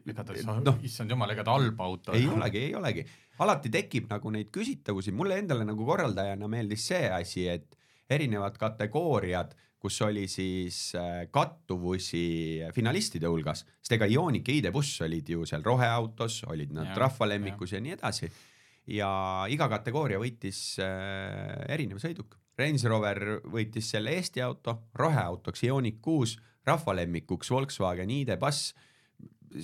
[0.10, 2.76] ega ta ei saa noh no., issand jumal, ega ta halb auto ei olegi, ei
[2.76, 3.06] olegi,
[3.40, 7.78] alati tekib nagu neid küsitavusi, mulle endale nagu korraldajana meeldis see asi, et
[8.10, 15.34] erinevad kategooriad, kus oli siis äh, kattuvusi finalistide hulgas, sest ega Ioniq ja ID.Bus olid
[15.34, 18.32] ju seal roheautos, olid nad rahvalemmikus ja nii edasi.
[18.88, 19.10] ja
[19.52, 22.40] iga kategooria võitis äh, erinev sõiduk.
[22.60, 23.20] Range Rover
[23.50, 28.66] võitis selle Eesti auto, roheautoks Ioniq kuus, rahvalemmikuks Volkswagen ID.Bus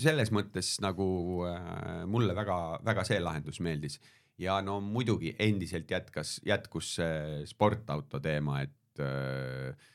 [0.03, 1.05] selles mõttes nagu
[1.47, 3.99] äh, mulle väga-väga see lahendus meeldis
[4.39, 9.87] ja no muidugi endiselt jätkas, jätkus see sportauto teema, et äh,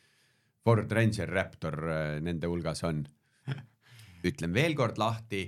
[0.64, 3.04] Ford Ranger Raptor äh, nende hulgas on.
[4.24, 5.44] ütlen veel kord lahti,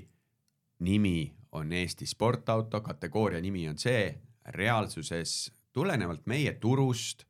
[0.84, 4.10] nimi on Eesti sportauto, kategooria nimi on see,
[4.52, 7.24] reaalsuses tulenevalt meie turust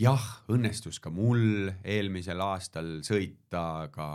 [0.00, 4.08] jah, õnnestus ka mul eelmisel aastal sõita ka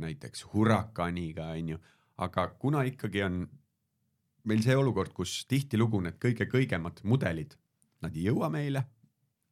[0.00, 1.78] näiteks Huracaniga onju,
[2.20, 3.40] aga kuna ikkagi on
[4.44, 7.56] meil see olukord, kus tihtilugu need kõige kõigemad mudelid,
[8.04, 8.84] nad ei jõua meile.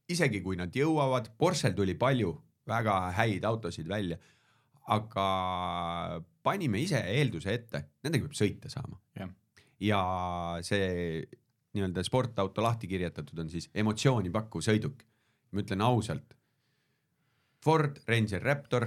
[0.08, 2.30] isegi kui nad jõuavad, Porschel tuli palju
[2.68, 4.18] väga häid autosid välja,
[4.88, 5.26] aga
[6.42, 9.28] panime ise eelduse ette, nendega peab sõita saama Jah.
[9.84, 10.00] ja
[10.64, 11.26] see
[11.76, 15.04] nii-öelda sportauto lahti kirjutatud on siis emotsiooni pakkuv sõiduk
[15.52, 16.36] ma ütlen ausalt,
[17.64, 18.86] Ford Ranger Raptor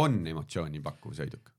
[0.00, 1.50] on emotsiooni pakkuv sõiduk.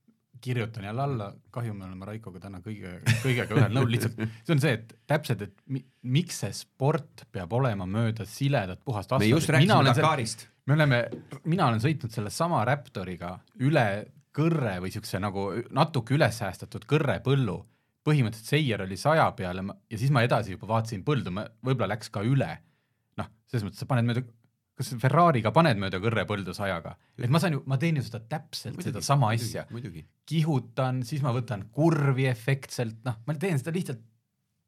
[0.44, 4.60] kirjutan jälle alla, kahju, me oleme Raikoga täna kõige, kõigega ühel nõul, lihtsalt see on
[4.60, 9.54] see, et täpselt, et mi, miks see sport peab olema mööda siledat puhast me just
[9.54, 10.50] rääkisime Dakarist.
[10.66, 11.00] Me oleme,
[11.50, 13.88] mina olen sõitnud sellesama Raptoriga üle
[14.34, 17.60] kõrre või siukse nagu natuke üles säästatud kõrrepõllu.
[18.04, 21.32] põhimõtteliselt seier oli saja peal ja siis ma edasi juba vaatasin põldu,
[21.64, 22.58] võib-olla läks ka üle.
[23.18, 24.24] noh, selles mõttes sa paned mööda,
[24.76, 28.82] kas Ferrari'ga paned mööda kõrrepõldu sajaga, et ma saan ju, ma teen ju seda täpselt
[28.82, 29.68] sedasama asja,
[30.26, 34.02] kihutan, siis ma võtan kurvi efektselt, noh, ma teen seda lihtsalt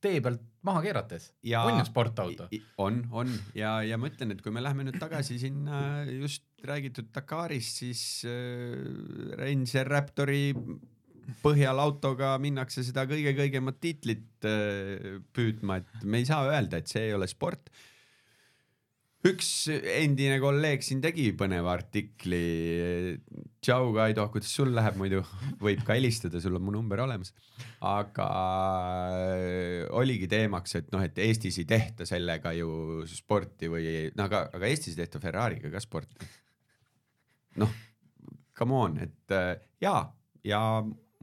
[0.05, 1.29] tee pealt maha keerates.
[1.45, 2.49] ja on ju sportauto?
[2.81, 7.11] on, on ja, ja ma ütlen, et kui me läheme nüüd tagasi sinna just räägitud
[7.13, 10.45] Dakarist, siis äh, Ranger Raptori
[11.41, 17.07] põhjal autoga minnakse seda kõige-kõigemat tiitlit äh, püüdma, et me ei saa öelda, et see
[17.09, 17.71] ei ole sport.
[19.25, 23.17] Üks endine kolleeg siin tegi põneva artikli.
[23.65, 25.23] tšau, Kaido, kuidas sul läheb muidu,
[25.61, 27.33] võib ka helistada, sul on mu number olemas.
[27.81, 28.27] aga
[29.15, 34.45] äh, oligi teemaks, et noh, et Eestis ei tehta sellega ju sporti või no aga,
[34.53, 36.29] aga Eestis ei tehta Ferrari'ga ka sporti.
[37.63, 37.73] noh,
[38.57, 39.97] come on, et äh, ja,
[40.45, 40.61] ja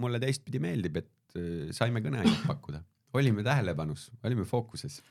[0.03, 2.83] mulle teistpidi meeldib, et äh, saime kõneainet pakkuda,
[3.15, 5.03] olime tähelepanus, olime fookuses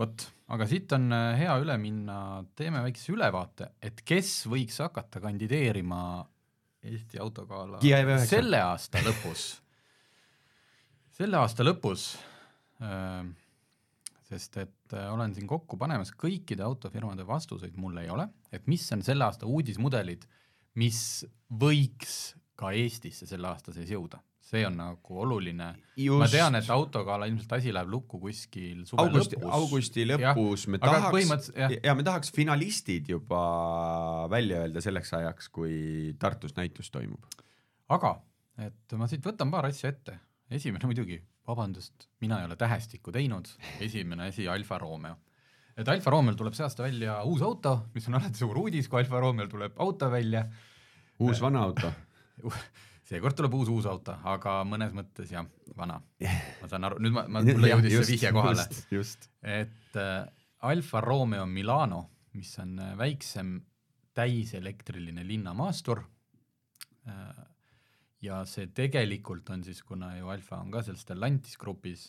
[0.00, 2.18] vot, aga siit on äh, hea üle minna,
[2.58, 6.00] teeme väikese ülevaate, et kes võiks hakata kandideerima
[6.84, 8.26] Eesti autogala Kiia EV9.
[8.28, 9.46] selle aasta lõpus,
[11.16, 12.10] selle aasta lõpus
[12.84, 13.24] äh,,
[14.28, 17.76] sest et äh, olen siin kokku panemas kõikide autofirmade vastuseid.
[17.80, 20.26] Mul ei ole, et mis on selle aasta uudismudelid,
[20.80, 21.00] mis
[21.48, 25.70] võiks ka Eestisse selle aasta sees jõuda, see on nagu oluline.
[26.18, 29.54] ma tean, et autogala ilmselt asi läheb lukku kuskil suve augusti, lõpus.
[29.58, 31.76] augusti lõpus me aga tahaks põhimõtteliselt jah.
[31.88, 33.40] ja me tahaks finalistid juba
[34.32, 35.76] välja öelda selleks ajaks, kui
[36.20, 37.24] Tartus näitus toimub.
[37.96, 38.14] aga,
[38.68, 40.18] et ma siit võtan paar asja ette.
[40.52, 43.48] esimene muidugi, vabandust, mina ei ole tähestikku teinud,
[43.80, 45.16] esimene asi Alfa Romeo.
[45.76, 49.00] et Alfa Romeol tuleb see aasta välja uus auto, mis on alati suur uudis, kui
[49.00, 50.44] Alfa Romeol tuleb auto välja.
[51.18, 51.94] uus vana auto.
[53.04, 56.00] seekord tuleb uus uus auto, aga mõnes mõttes jah, vana.
[56.62, 58.64] ma saan aru, nüüd ma, ma, mulle jõudis see vihje kohale.
[58.64, 59.28] just, just.
[59.42, 60.24] et äh,
[60.64, 62.04] Alfa Romeo Milano,
[62.38, 63.58] mis on äh, väiksem
[64.14, 66.04] täiselektriline linnamaastur
[67.10, 67.44] äh,.
[68.24, 72.08] ja see tegelikult on siis, kuna ju Alfa on ka seal Stellantis grupis,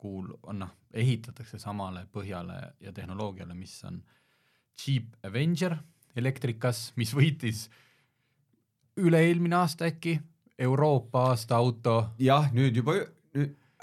[0.00, 4.00] kuul-, on noh, ehitatakse samale põhjale ja tehnoloogiale, mis on
[4.80, 5.76] Jeep Avenger
[6.16, 7.66] elektrikas, mis võitis
[9.00, 10.18] üle-eelmine aasta äkki?
[10.58, 11.94] Euroopa aasta auto.
[12.22, 12.94] Jah, nüüd juba,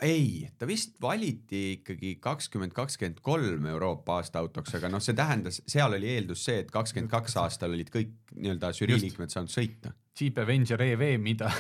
[0.06, 5.62] ei, ta vist valiti ikkagi kakskümmend kakskümmend kolm Euroopa aasta autoks, aga noh, see tähendas,
[5.68, 9.94] seal oli eeldus see, et kakskümmend kaks aastal olid kõik nii-öelda žürii liikmed saanud sõita.
[10.20, 11.52] Jeep Avenger EV, mida,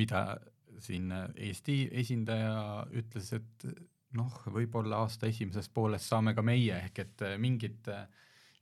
[0.00, 0.24] mida
[0.82, 3.68] siin Eesti esindaja ütles, et
[4.16, 7.88] noh, võib-olla aasta esimeses pooles saame ka meie ehk et mingit,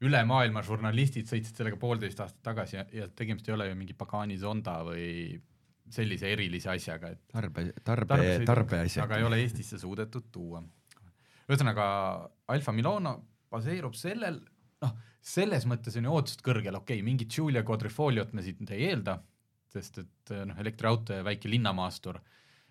[0.07, 3.97] üle maailma žurnalistid sõitsid sellega poolteist aastat tagasi ja, ja tegemist ei ole ju mingi
[3.99, 5.37] Pagani Zonda või
[5.91, 9.05] sellise erilise asjaga, et tarbe, tarbe, tarbeasjad.
[9.05, 10.63] aga ei ole Eestisse suudetud tuua.
[11.51, 11.85] ühesõnaga
[12.55, 13.17] Alfa Milano
[13.51, 14.39] baseerub sellel,
[14.85, 18.87] noh, selles mõttes on ju ootused kõrgel, okei okay,, mingit Giulia Quadrifoliot me siit ei
[18.93, 19.19] eelda,
[19.71, 22.21] sest et noh, elektriauto ja väike linnamaastur,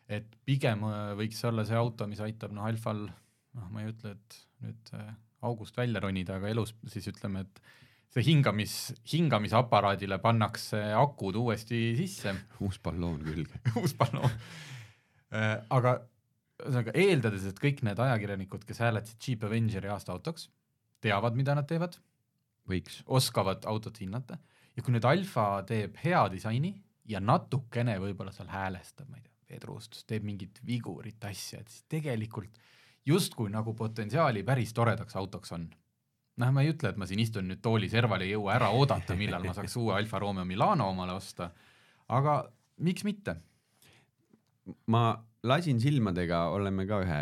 [0.09, 4.15] et pigem äh, võiks olla see auto, mis aitab noh, Alfal, noh, ma ei ütle,
[4.15, 5.11] et nüüd äh,
[5.45, 7.61] august välja ronida, aga elus siis ütleme, et
[8.13, 8.75] see hingamis,
[9.11, 12.33] hingamisaparaadile pannakse akud uuesti sisse
[12.65, 13.61] uus balloon külge.
[13.81, 14.39] uus balloon.
[15.69, 15.99] aga
[16.59, 20.49] ühesõnaga eeldades, et kõik need ajakirjanikud, kes hääletasid Jeep Avengeri aasta autoks,
[20.99, 21.95] teavad, mida nad teevad,
[22.67, 23.01] võiks.
[23.07, 24.39] oskavad autot hinnata
[24.75, 26.73] ja kui nüüd Alfa teeb hea disaini
[27.09, 31.85] ja natukene võib-olla seal häälestab, ma ei tea, vedrustust, teeb mingit vigurit asja, et siis
[31.89, 32.59] tegelikult
[33.05, 35.69] justkui nagu potentsiaali päris toredaks autoks on.
[36.39, 38.69] noh, ma ei ütle, et ma siin istun nüüd tooli serval ja ei jõua ära
[38.71, 41.49] oodata, millal ma saaks uue Alfa Romeo Milano omale osta,
[42.07, 42.41] aga
[42.79, 43.35] miks mitte
[44.87, 47.19] ma lasin silmadega, oleme ka ühe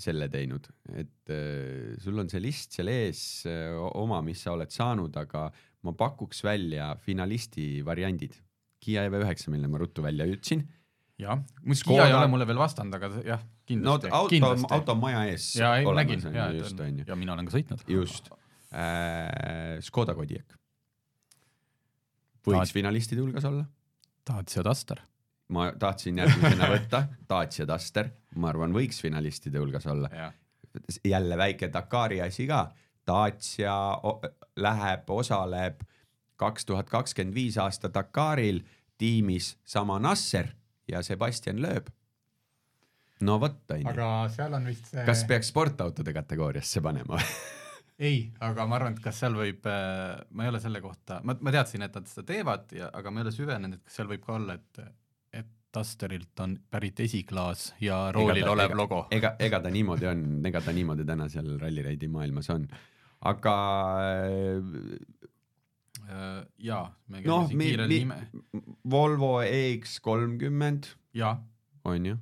[0.00, 4.70] selle teinud, et äh, sul on see list seal ees äh, oma, mis sa oled
[4.74, 5.48] saanud, aga
[5.86, 8.36] ma pakuks välja finalisti variandid.
[8.78, 10.62] Kiia EV9, mille ma ruttu välja ütlesin.
[11.18, 13.42] jah, Škoda- Kiia ei ole mulle veel vastanud, aga jah,
[13.76, 14.36] no auto,
[14.70, 17.84] auto on maja ees ja ei, nägin ja, just on ja mina olen ka sõitnud.
[17.88, 18.30] just
[18.72, 19.78] äh,.
[19.84, 20.56] Škoda Kodiaq.
[22.46, 23.64] võiks Tahad- finalistide hulgas olla,
[24.28, 25.00] Dacia Duster.
[25.48, 30.10] ma tahtsin järgmisena võtta Dacia Duster, ma arvan, võiks finalistide hulgas olla.
[31.04, 32.70] jälle väike Dakari asi ka,
[33.06, 33.76] Dacia
[34.56, 35.80] läheb, osaleb
[36.38, 38.60] kaks tuhat kakskümmend viis aasta Dakaril
[38.98, 40.48] tiimis sama Nasser
[40.88, 41.88] ja Sebastian Loeb.
[43.26, 43.88] No vot, onju.
[43.90, 47.20] aga seal on vist see kas peaks sportautode kategooriasse panema?
[48.08, 51.54] ei, aga ma arvan, et kas seal võib, ma ei ole selle kohta, ma, ma
[51.54, 54.24] teadsin, et nad seda teevad ja, aga ma ei ole süvenenud, et kas seal võib
[54.26, 54.84] ka olla, et,
[55.42, 59.02] et Dusterilt on pärit esiklaas ja roolil ta- olev ega, logo.
[59.14, 62.64] ega, ega ta niimoodi on, ega ta niimoodi täna seal rallireidi maailmas on.
[63.28, 63.54] aga
[66.08, 67.50] Äh, jaa, me noh
[68.88, 70.86] Volvo EX kolmkümmend
[71.84, 72.16] on ju.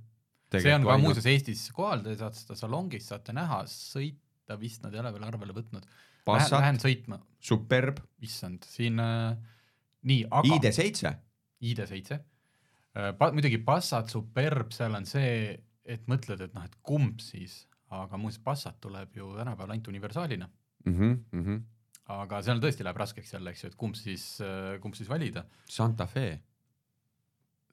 [0.55, 4.95] See on ka muuseas Eestis kohal, te saate seda salongis saate näha, sõita vist nad
[4.95, 5.87] ei ole veel arvele võtnud.
[6.27, 9.37] Lähen, lähen sõitma, Superb, issand, siin äh,
[10.11, 11.13] nii, aga ID7
[11.63, 15.55] ID7 äh,, pa, muidugi Passat Superb, seal on see,
[15.87, 17.61] et mõtled, et noh, et kumb siis,
[17.95, 20.51] aga muuseas Passat tuleb ju tänapäeval ainult universaalina,
[20.85, 20.99] mm.
[20.99, 21.63] -hmm, mm -hmm.
[22.19, 24.27] aga seal tõesti läheb raskeks jälle, eks ju, et kumb siis,
[24.83, 25.45] kumb siis valida.
[25.71, 26.41] Santa Fe,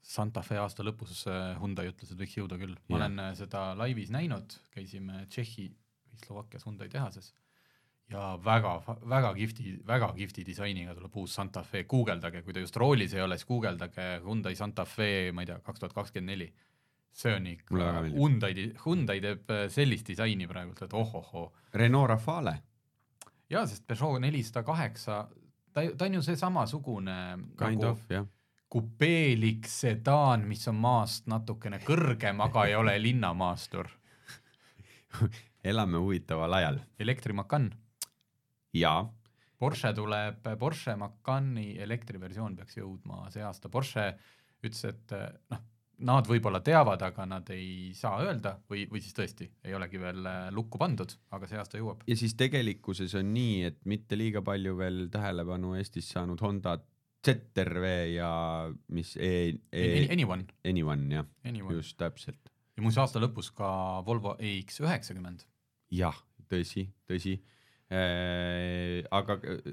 [0.03, 2.99] Santa Fe aasta lõpus äh, Hyundai ütles, et võiks jõuda küll, ma Jah.
[2.99, 5.69] olen äh, seda laivis näinud, käisime Tšehhi
[6.11, 7.31] või Slovakkias Hyundai tehases
[8.11, 8.73] ja väga,
[9.09, 13.23] väga kihvti, väga kihvti disainiga tuleb uus Santa Fe, guugeldage, kui ta just roolis ei
[13.23, 16.51] ole, siis guugeldage Hyundai Santa Fe, ma ei tea, kaks tuhat kakskümmend neli.
[17.13, 17.89] see on ikka.
[18.09, 18.53] Hyundai,
[18.85, 21.51] Hyundai teeb äh, sellist disaini praegult, et ohohoo.
[21.77, 22.55] Renault Rafale,
[23.53, 25.19] jaa, sest Peugeot nelisada kaheksa,
[25.73, 27.17] ta, ta on ju see samasugune
[27.57, 28.25] kind nagu of jah.
[28.73, 33.91] Kupeelik sedaan, mis on maast natukene kõrgem, aga ei ole linnamaastur.
[35.71, 37.69] elame huvitaval ajal elektri Macan,
[38.73, 38.95] ja
[39.63, 44.09] Porsche tuleb, Porsche Macani elektriversioon peaks jõudma see aasta, Porsche
[44.63, 45.13] ütles, et
[45.53, 45.61] noh,
[46.03, 50.25] nad võib-olla teavad, aga nad ei saa öelda või, või siis tõesti ei olegi veel
[50.27, 52.03] äh, lukku pandud, aga see aasta jõuab.
[52.09, 56.75] ja siis tegelikkuses on nii, et mitte liiga palju veel tähelepanu Eestis saanud Honda
[57.23, 58.31] ZRV ja
[58.91, 61.27] mis e, e, Anyone, Anyone jah,
[61.71, 62.51] just täpselt.
[62.75, 63.69] ja muuseas aasta lõpus ka
[64.07, 65.45] Volvo EX üheksakümmend.
[65.93, 66.17] jah,
[66.51, 67.37] tõsi, tõsi
[67.93, 69.03] äh,.
[69.11, 69.71] aga äh,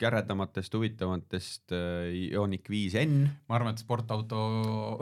[0.00, 4.98] käredamatest, huvitavatest äh, Ioniq 5N, ma arvan, et sportauto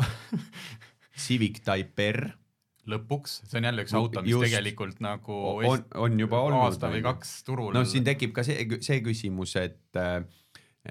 [1.25, 2.27] Civic Type R
[2.89, 4.47] lõpuks, see on jälle üks auto, mis just.
[4.47, 5.39] tegelikult nagu
[5.69, 6.65] on, on juba olnud.
[6.67, 7.73] aasta või kaks turul.
[7.77, 10.23] no siin tekib ka see, see küsimus, et äh,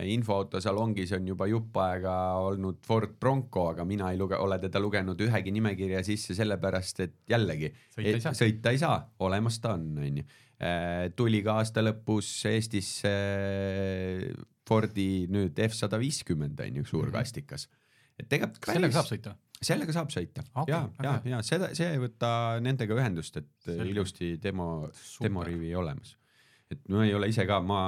[0.05, 2.13] infoautosalongis on juba jupp aega
[2.43, 7.15] olnud Ford Bronco, aga mina ei luge-, ole teda lugenud ühegi nimekirja sisse sellepärast, et
[7.30, 8.36] jällegi Sõita ei saa.
[8.38, 10.28] sõita ei saa, olemas ta on, onju.
[11.15, 13.11] tuli ka aasta lõpus Eestisse
[14.67, 17.67] Fordi nüüd F sada viiskümmend on ju suurkastikas.
[18.17, 19.36] et tegelikult kas sellega saab sõita?
[19.57, 22.30] sellega saab sõita Okei, ja, väga ja ja seda, see ei võta
[22.61, 23.91] nendega ühendust, et Selge.
[23.93, 24.89] Ilusti demo,
[25.22, 26.15] demorivi olemas.
[26.72, 27.82] Et ma ei ole ise ka, ma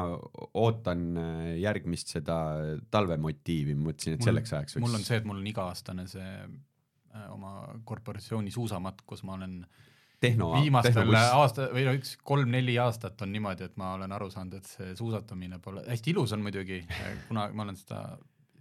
[0.59, 2.38] ootan äh, järgmist seda
[2.91, 7.53] talvemotiivi, mõtlesin, et selleks ajaks mul on see, et mul on iga-aastane see äh, oma
[7.88, 9.59] korporatsiooni suusamatk, kus ma olen
[10.23, 11.36] tehno, viimastel tehnobuss.
[11.41, 14.95] aasta või no üks kolm-neli aastat on niimoodi, et ma olen aru saanud, et see
[14.99, 16.82] suusatamine pole, hästi ilus on muidugi,
[17.27, 18.03] kuna ma olen seda,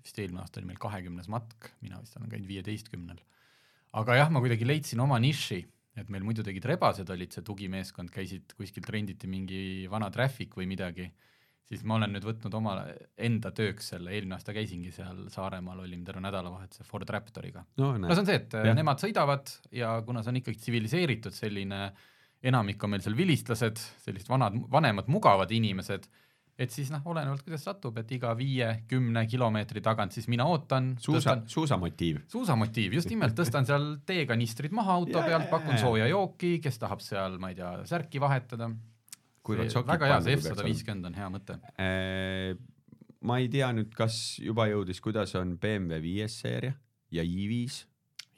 [0.03, 3.23] vist eelmine aasta oli meil kahekümnes matk, mina vist olen käinud viieteistkümnel.
[3.99, 5.63] aga jah, ma kuidagi leidsin oma niši,
[6.03, 10.69] et meil muidu tegid rebased olid see tugimeeskond, käisid kuskilt renditi mingi vana traffic või
[10.71, 11.09] midagi,
[11.69, 12.77] siis ma olen nüüd võtnud oma
[13.29, 17.65] enda tööks selle, eelmine aasta käisingi seal Saaremaal, olime terve nädalavahetuse Ford Raptoriga.
[17.81, 18.77] no no see, on see, et ja.
[18.77, 21.83] nemad sõidavad ja kuna see on ikkagi tsiviliseeritud selline,
[22.49, 26.09] enamik on meil seal vilistlased, sellised vanad, vanemad mugavad inimesed,
[26.59, 31.37] et siis noh, olenevalt kuidas satub, et iga viie-kümne kilomeetri tagant siis mina ootan, suusa
[31.47, 32.25] suusamotiiv.
[32.33, 35.83] suusamotiiv, just nimelt, tõstan seal teekanistrid maha auto pealt, pakun ja.
[35.85, 38.73] sooja jooki, kes tahab seal, ma ei tea, särki vahetada.
[39.49, 41.55] Väga hea, see F sada viiskümmend on hea mõte.
[43.29, 46.75] ma ei tea nüüd, kas juba jõudis, kuidas on BMW viies seeria
[47.15, 47.87] ja i5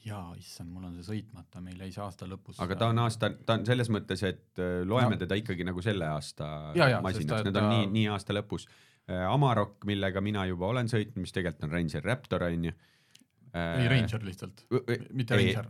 [0.05, 2.57] jaa, issand, mul on see sõitmata, meil jäi see aasta lõpus.
[2.64, 5.20] aga ta on aasta, ta on selles mõttes, et äh, loeme No.
[5.24, 8.66] teda ikkagi nagu selle aasta Ja, ja, ta- need on ta- nii, nii aasta lõpus.
[9.11, 12.72] Amarok, millega mina juba olen sõitnud, mis tegelikult on Ranger Raptor on ju.
[13.55, 14.61] ei, Ranger lihtsalt,
[15.12, 15.66] mitte Ranger,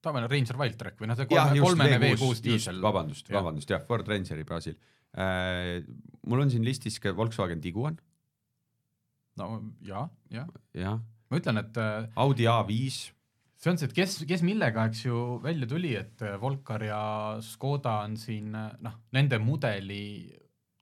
[0.00, 2.78] tavaline Ranger Wildtrak või noh, see jah, kolme, just kolmene V6 V6 diisel.
[2.84, 4.76] vabandust, vabandust jah, Ford Rangeri baasil.
[6.26, 7.98] mul on siin listis ka Volkswagen Tiguan,
[9.40, 9.48] no
[9.82, 10.46] ja, jah,
[10.76, 11.00] jah,
[11.30, 13.10] ma ütlen, et äh, Audi A5
[13.56, 17.02] see on see, et kes, kes millega, eks ju, välja tuli, et äh, Volkar ja
[17.44, 20.06] Škoda on siin äh, noh, nende mudeli,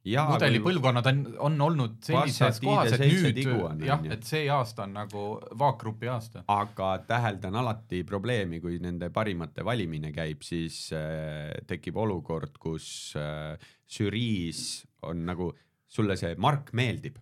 [0.05, 4.45] ja mudeli põlvkonnad on, on olnud sellises kohas, et ID7 nüüd Tiguan, jah et see
[4.53, 5.25] aasta on nagu
[5.61, 6.45] vaakgrupi aasta.
[6.53, 12.89] aga täheldan alati probleemi, kui nende parimate valimine käib, siis äh, tekib olukord, kus
[13.21, 13.55] äh,
[13.89, 15.53] žüriis on nagu
[15.95, 17.17] sulle see mark meeldib,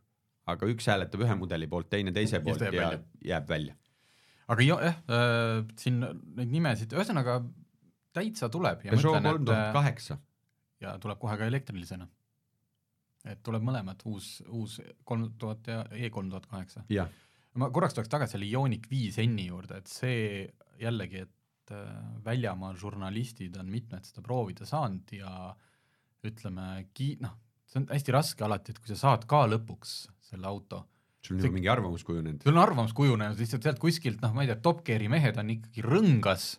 [0.48, 3.06] aga üks hääletab ühe mudeli poolt, teine teise Ja poolt ta jääb ja välja.
[3.34, 3.78] jääb välja.
[4.52, 7.40] Aga jah äh,, siin neid nimesid, ühesõnaga
[8.16, 10.18] täitsa tuleb Peugeot kolm tuhat äh, kaheksa,
[10.82, 12.08] ja tuleb kohe ka elektrilisena.
[13.24, 16.84] et tuleb mõlemad, uus, uus kolm tuhat ja E kolm tuhat kaheksa.
[17.54, 20.48] ma korraks tuleks tagasi selle Ioniq viis N-i juurde, et see
[20.80, 25.52] jällegi, et äh, väljamaa žurnalistid on mitmed seda proovida saanud ja
[26.26, 27.36] ütleme, ki-, noh,
[27.66, 30.84] see on hästi raske alati, et kui sa saad ka lõpuks selle auto,
[31.22, 32.42] sul on See- juba mingi arvamus kujunenud.
[32.42, 35.54] sul on arvamus kujunenud lihtsalt sealt kuskilt, noh, ma ei tea, Top Gear'i mehed on
[35.54, 36.56] ikkagi rõngas,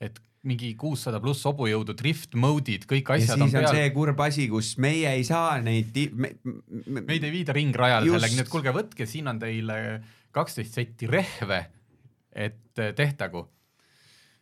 [0.00, 4.20] et mingi kuussada pluss hobujõudu, drift mode'id, kõik ja asjad on on peal see kurb
[4.20, 8.52] asi, kus meie ei saa neid me, me, meid ei viida ringrajale sellega, nii et
[8.52, 9.78] kuulge, võtke, siin on teile
[10.36, 11.62] kaksteist setti rehve,
[12.34, 13.46] et eh, tehtagu.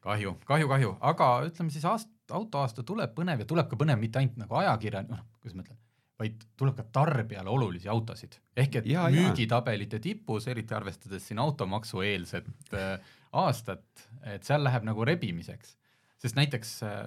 [0.02, 4.18] kahju, kahju, kahju, aga ütleme siis aast-, autoaasta tuleb põnev ja tuleb ka põnev mitte
[4.18, 5.78] ainult nagu ajakirja, noh, kuidas ma ütlen,
[6.20, 8.36] vaid tuleb ka tarbijale olulisi autosid.
[8.56, 12.98] ehk et Ja, müügitabelite tipus, eriti arvestades siin automaksu eelset äh,
[13.32, 15.76] aastat, et seal läheb nagu rebimiseks.
[16.22, 17.02] sest näiteks äh,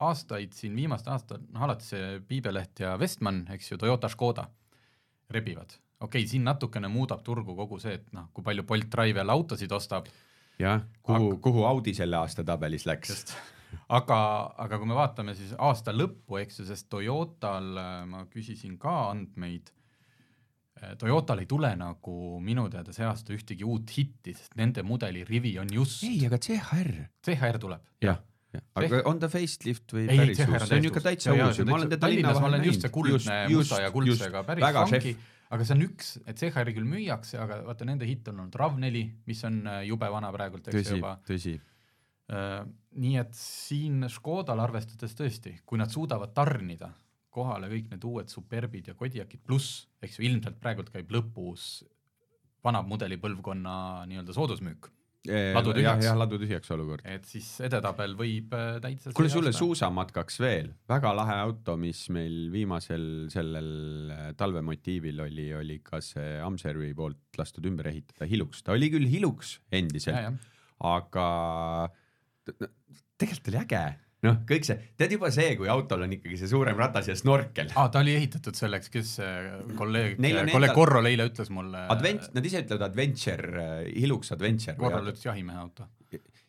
[0.00, 4.46] aastaid siin viimastel aastatel, noh alati see Piibeleht ja Westman, eks ju, Toyota, Škoda
[5.30, 5.78] rebivad.
[6.00, 9.32] okei okay,, siin natukene muudab turgu kogu see, et noh, kui palju Bolt Drive jälle
[9.32, 10.10] autosid ostab,
[10.58, 13.24] jah, kuhu, kuhu Audi selle aasta tabelis läks
[13.88, 14.18] aga,
[14.66, 18.96] aga kui me vaatame siis aasta lõppu, eks ju, sest Toyotal äh, ma küsisin ka
[19.12, 19.72] andmeid,
[21.00, 22.14] Toyotal ei tule nagu
[22.44, 26.36] minu teada see aasta ühtegi uut hitti, sest nende mudeli rivi on just, ei, aga
[26.36, 26.90] CHR.
[27.24, 27.86] CHR tuleb.
[28.04, 28.18] jah,
[28.76, 31.06] aga on ta facelift või ei, päris uus, on see on niisugune uus.
[31.06, 33.94] täitsa jaa, uus ma olen teda linna Tallinnas ma olen just see kuldne musta ja
[33.94, 35.14] kuldsega päris funky,
[35.56, 39.02] aga see on üks, et CHR-i küll müüakse, aga vaata nende hitt on olnud RAV4,
[39.30, 41.56] mis on äh, jube vana praegult, eks ju tõsi juba, tõsi.
[42.26, 46.88] Nii et siin Škodal arvestades tõesti, kui nad suudavad tarnida
[47.36, 51.84] kohale kõik need uued Superbid ja Kodiakid pluss, eks ju, ilmselt praegult käib lõpus
[52.66, 53.76] vana mudeli põlvkonna
[54.10, 54.90] nii-öelda soodusmüük,
[55.26, 56.04] Ladu jah, tühjaks.
[56.06, 57.02] jah, ladu tühjaks olukord.
[57.10, 62.46] et siis edetabel võib äh, täitsa kuule, sulle suusamatkaks veel, väga lahe auto, mis meil
[62.52, 68.76] viimasel sellel äh, talvemotiivil oli, oli ka see Amservi poolt lastud ümber ehitada Hilux, ta
[68.76, 70.46] oli küll Hilux Jaa, endiselt,
[70.86, 71.26] aga
[72.46, 73.82] tegelikult oli äge,
[74.26, 77.70] noh, kõik see, tead juba see, kui autol on ikkagi see suurem ratas ja snorkel.
[77.74, 79.34] aa, ta oli ehitatud selleks, kes see
[79.78, 81.86] kolleeg, on kolleeg Korrol eile ütles mulle.
[81.92, 84.76] Advent, nad ise ütlevad adventure, Hilux adventure.
[84.80, 85.88] Korrol ütles jahimehe auto.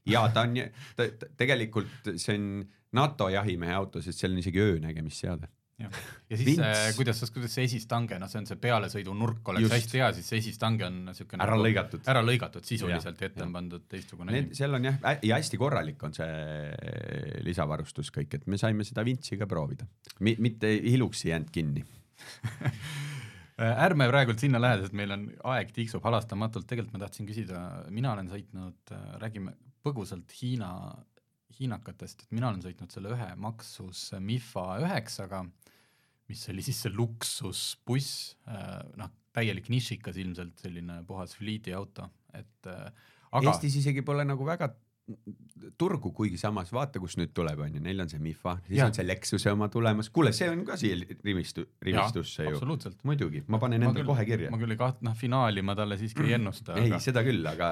[0.07, 0.55] ja ta on,
[0.95, 2.49] ta tegelikult see on
[2.97, 5.49] NATO jahimehe auto, sest seal on isegi öönägemisseade.
[5.77, 5.89] Ja
[6.31, 6.63] siis Vints.
[6.65, 9.75] äh, kuidas, kuidas see esistange, noh, see on see pealesõidunurk oleks Just.
[9.75, 12.01] hästi hea, siis see esistange on niisugune Ära lõigatud.
[12.09, 16.15] ära lõigatud sisuliselt ja ette on pandud teistsugune seal on jah, ja hästi korralik on
[16.17, 19.85] see lisavarustus kõik, et me saime seda vintsi ka proovida
[20.19, 20.33] Mi,.
[20.41, 21.85] mitte Hilux ei jäänud kinni.
[23.57, 27.61] Äh, ärme praegult sinna lähe, sest meil on aeg tiksub halastamatult, tegelikult ma tahtsin küsida,
[27.89, 30.67] mina olen sõitnud, räägime põgusalt Hiina
[31.57, 35.43] hiinakatest, et mina olen sõitnud selle ühe Maxus Mifa üheksaga,
[36.27, 38.33] mis oli siis see luksusbuss,
[38.99, 42.91] noh, täielik nišikas ilmselt, selline puhas fliidi auto, et äh,
[43.31, 44.71] aga Eestis isegi pole nagu väga
[45.79, 48.89] turgu, kuigi samas vaata, kus nüüd tuleb, onju, neil on see Mifa, siis Jah.
[48.89, 52.57] on see Lexuse oma tulemas, kuule, see on ka siia rimistu, rimistusse ju.
[52.57, 52.99] absoluutselt.
[53.07, 54.59] muidugi, ma panen endale kohe kirja ma.
[54.59, 57.71] küll ei kaht-, noh, finaali ma talle siiski ei ennusta, ei, aga seda küll, aga,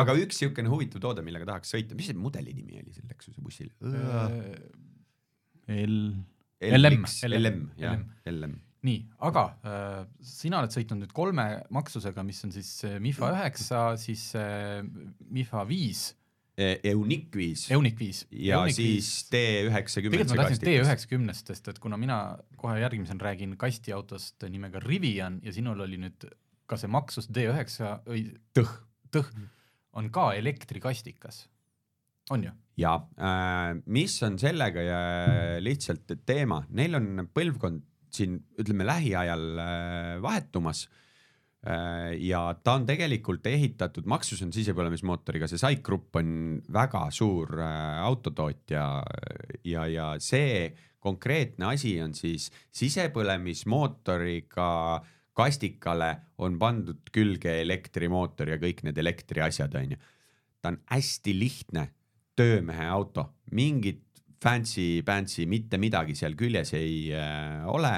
[0.00, 3.44] aga üks siukene huvitav toode, millega tahaks sõita, mis see mudeli nimi oli seal Lexuse
[3.44, 3.68] bussil?
[3.92, 6.00] äh, L,
[6.60, 7.98] LM, LM, jah
[8.30, 8.54] LM.,
[8.86, 13.88] nii, aga äh, sina oled sõitnud nüüd kolme maksusega, mis on siis äh, Mifa üheksa,
[14.00, 14.84] siis äh,
[15.32, 16.12] Mifa viis,
[16.56, 18.22] Eunik viis Eunik viis.
[18.32, 20.22] ja siis T üheksakümmend.
[20.22, 22.20] tegelikult ma tahtsin T üheksakümnest, sest et kuna mina
[22.56, 26.24] kohe järgmisena räägin kastiautost nimega Rivian ja sinul oli nüüd
[26.66, 28.72] ka see Maxus D üheksa või tõh.
[29.12, 29.28] tõh,
[30.00, 31.44] on ka elektrikastikas,
[32.30, 32.52] on ju?
[32.76, 35.00] ja äh, mis on sellega ja
[35.62, 37.82] lihtsalt teema, neil on põlvkond
[38.16, 40.86] siin ütleme lähiajal äh, vahetumas
[41.66, 46.30] äh, ja ta on tegelikult ehitatud, Maxus on sisepõlemismootoriga, see SAIK Grupp on
[46.72, 48.84] väga suur äh, autotootja
[49.64, 50.70] ja, ja see
[51.06, 54.70] konkreetne asi on siis sisepõlemismootoriga
[55.36, 56.10] kastikale
[56.40, 59.96] on pandud külge elektrimootor ja kõik need elektriasjad onju.
[60.62, 61.82] ta on hästi lihtne
[62.36, 64.02] töömehe auto, mingit
[64.42, 67.94] fancy-pantsy mitte midagi seal küljes ei äh, ole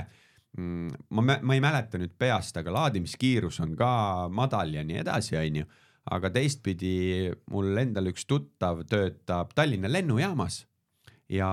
[0.56, 1.10] mm,.
[1.10, 3.90] ma, ma ei mäleta nüüd peast, aga laadimiskiirus on ka
[4.32, 5.68] madal ja nii edasi, onju.
[6.14, 10.62] aga teistpidi mul endal üks tuttav töötab Tallinna lennujaamas
[11.28, 11.48] ja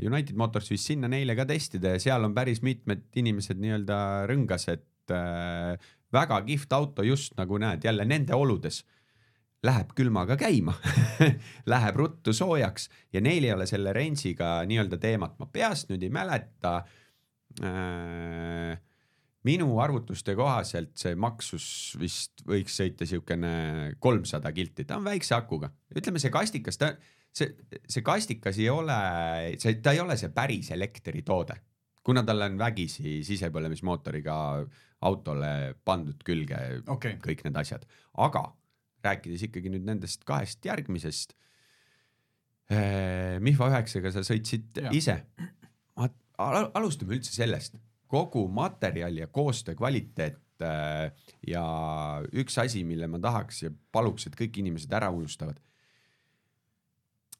[0.00, 3.98] United Motors viis sinna neile ka testida ja seal on päris mitmed inimesed nii-öelda
[4.30, 5.74] rõngas, et äh,
[6.14, 8.84] väga kihvt auto just nagu näed jälle nende oludes
[9.66, 10.74] läheb külmaga käima
[11.72, 16.12] läheb ruttu soojaks ja neil ei ole selle range'iga nii-öelda teemat, ma peast nüüd ei
[16.14, 16.74] mäleta.
[17.64, 18.76] Äh,
[19.48, 25.70] minu arvutuste kohaselt see maksus vist võiks sõita siukene kolmsada kilti, ta on väikse akuga,
[25.94, 26.92] ütleme see kastikas, ta,
[27.34, 27.54] see,
[27.88, 28.98] see kastikas ei ole,
[29.62, 31.56] see, ta ei ole see päris elektritoode,
[32.04, 34.36] kuna tal on vägisi sisepõlemismootoriga
[35.08, 35.52] autole
[35.86, 37.86] pandud külge okay., kõik need asjad,
[38.18, 38.48] aga
[39.04, 41.36] rääkides ikkagi nüüd nendest kahest järgmisest.
[43.40, 44.90] Mihva üheksaga sa sõitsid ja.
[44.92, 45.14] ise.
[46.36, 47.78] alustame üldse sellest,
[48.08, 51.12] kogu materjal ja koostöö kvaliteet äh,
[51.46, 51.64] ja
[52.32, 55.60] üks asi, mille ma tahaks ja paluks, et kõik inimesed ära unustavad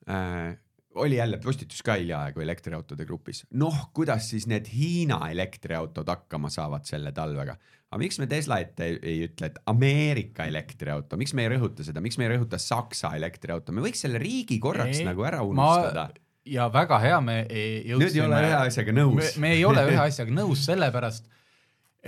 [0.09, 0.57] äh,.
[0.99, 6.87] Oli jälle postitus ka hiljaaegu elektriautode grupis, noh, kuidas siis need Hiina elektriautod hakkama saavad
[6.89, 7.57] selle talvega?
[7.89, 11.87] Aga miks me Tesla ette ei, ei ütle, et Ameerika elektriauto, miks me ei rõhuta
[11.87, 15.41] seda, miks me ei rõhuta Saksa elektriauto, me võiks selle riigi korraks Ei, nagu ära
[15.47, 16.11] unustada.
[16.49, 19.35] ja väga hea, me ei nüüd ei ole ühe asjaga nõus.
[19.41, 21.31] me ei ole ühe asjaga nõus, sellepärast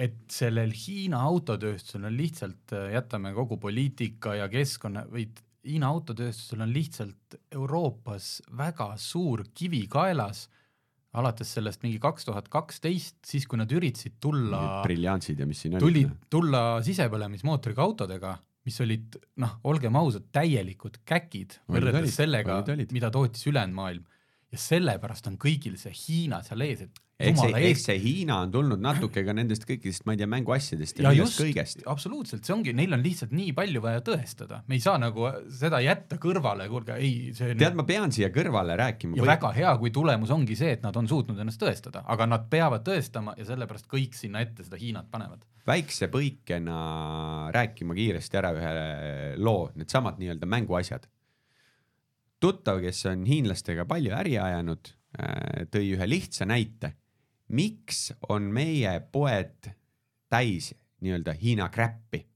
[0.00, 5.26] et sellel Hiina autotööstusel on lihtsalt, jätame kogu poliitika ja keskkonna või
[5.66, 10.46] Hiina autotööstusel on lihtsalt Euroopas väga suur kivi kaelas,
[11.12, 15.76] alates sellest mingi kaks tuhat kaksteist, siis kui nad üritasid tulla, briljantsid ja mis siin
[15.76, 16.14] tulid olid.
[16.32, 22.62] tulla sisepõlemismootoriga autodega, mis olid noh, olgem ausad, täielikud käkid võrreldes sellega
[22.94, 24.06] mida tootis ülejäänud maailm.
[24.50, 28.52] Ja sellepärast on kõigil see Hiina seal ees, et eks see, eks see Hiina on
[28.54, 32.54] tulnud natuke ka nendest kõikidest, ma ei tea, mänguasjadest ja, ja just kõigest., absoluutselt, see
[32.54, 36.66] ongi, neil on lihtsalt nii palju vaja tõestada, me ei saa nagu seda jätta kõrvale,
[36.72, 39.18] kuulge, ei, see tead, ma pean siia kõrvale rääkima.
[39.20, 42.50] ja väga hea, kui tulemus ongi see, et nad on suutnud ennast tõestada, aga nad
[42.50, 45.46] peavad tõestama ja sellepärast kõik sinna ette seda Hiinat panevad.
[45.68, 46.80] väikse põikena
[47.54, 48.74] rääkima kiiresti ära ühe
[49.38, 51.06] loo, needsamad nii-öelda mänguasjad.
[52.40, 54.92] tuttav, kes on hiinlastega palju äri ajanud,
[55.72, 56.94] tõi ühe lihtsa näite.
[57.50, 59.66] miks on meie poed
[60.30, 62.26] täis nii-öelda Hiina kräppi?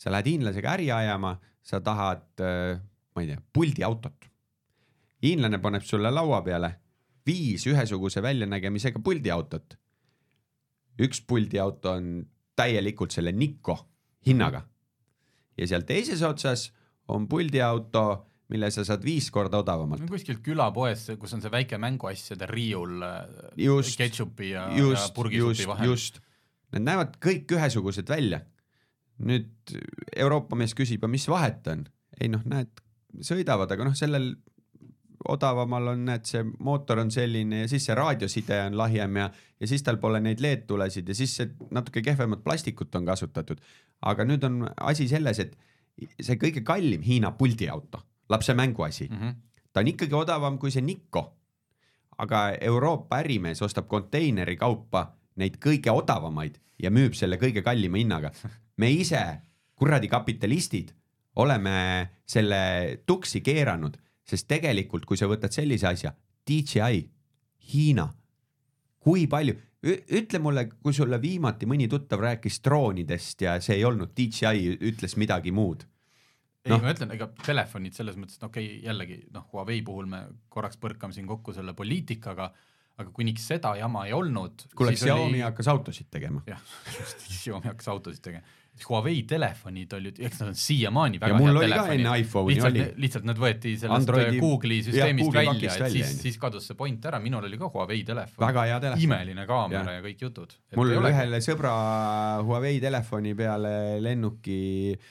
[0.00, 4.24] sa lähed hiinlasega äri ajama, sa tahad, ma ei tea, puldiautot.
[5.22, 6.74] hiinlane paneb sulle laua peale
[7.26, 9.76] viis ühesuguse väljanägemisega puldiautot.
[11.00, 12.26] üks puldiauto on
[12.56, 13.76] täielikult selle Nikko
[14.26, 14.64] hinnaga
[15.60, 16.70] ja seal teises otsas
[17.08, 20.02] on puldiauto, mille sa saad viis korda odavamalt.
[20.10, 23.22] kuskil külapoes, kus on see väike mänguasjade riiul äh,
[23.60, 25.92] Just, ketšupi ja, ja just, purgisupi just, vahel.
[25.92, 26.20] just.
[26.74, 28.44] Need näevad kõik ühesugused välja.
[29.20, 29.74] nüüd
[30.16, 31.84] Euroopa mees küsib, aga mis vahet on?
[32.20, 32.80] ei noh, näed,
[33.24, 34.32] sõidavad, aga noh, sellel
[35.28, 39.26] odavamal on, näed, see mootor on selline ja siis see raadioside on lahjem ja,
[39.60, 43.60] ja siis tal pole neid LED-tulesid ja siis see natuke kehvemat plastikut on kasutatud.
[44.00, 45.56] aga nüüd on asi selles, et
[46.20, 49.16] see kõige kallim Hiina puldiauto, lapse mänguasi mm.
[49.16, 49.34] -hmm.
[49.72, 51.36] ta on ikkagi odavam kui see Nikko.
[52.18, 58.30] aga Euroopa ärimees ostab konteineri kaupa neid kõige odavamaid ja müüb selle kõige kallima hinnaga.
[58.76, 59.40] me ise,
[59.74, 60.92] kuradi kapitalistid,
[61.36, 66.12] oleme selle tuksi keeranud, sest tegelikult, kui sa võtad sellise asja,
[66.50, 67.10] DJI,
[67.72, 68.08] Hiina,
[68.98, 69.54] kui palju,
[70.12, 75.16] ütle mulle, kui sulle viimati mõni tuttav rääkis droonidest ja see ei olnud DJI, ütles
[75.16, 75.86] midagi muud
[76.64, 80.10] ei no., ma ütlen, ega telefonid selles mõttes, et okei okay,, jällegi noh, Huawei puhul
[80.10, 82.50] me korraks põrkame siin kokku selle poliitikaga,
[83.00, 84.66] aga kuniks seda jama ei olnud.
[84.76, 85.44] kuule, Xiaomi oli...
[85.46, 86.42] hakkas autosid tegema.
[86.48, 86.60] jah,
[86.98, 88.58] just, Xiaomi hakkas autosid tegema.
[88.80, 92.06] Huawei telefonid olid, eks nad on siiamaani väga oli telefonid.
[92.48, 92.84] lihtsalt, oli.
[93.02, 94.38] lihtsalt nad võeti sellest Androidi...
[94.40, 97.68] Google'i süsteemist ja, Google välja, et siis, siis kadus see point ära, minul oli ka
[97.74, 98.40] Huawei telefon.
[98.40, 99.04] väga hea telefon.
[99.04, 100.56] imeline kaamera ja, ja kõik jutud.
[100.80, 101.74] mul ühele sõbra
[102.46, 104.60] Huawei telefoni peale lennuki
[104.94, 105.10] eh,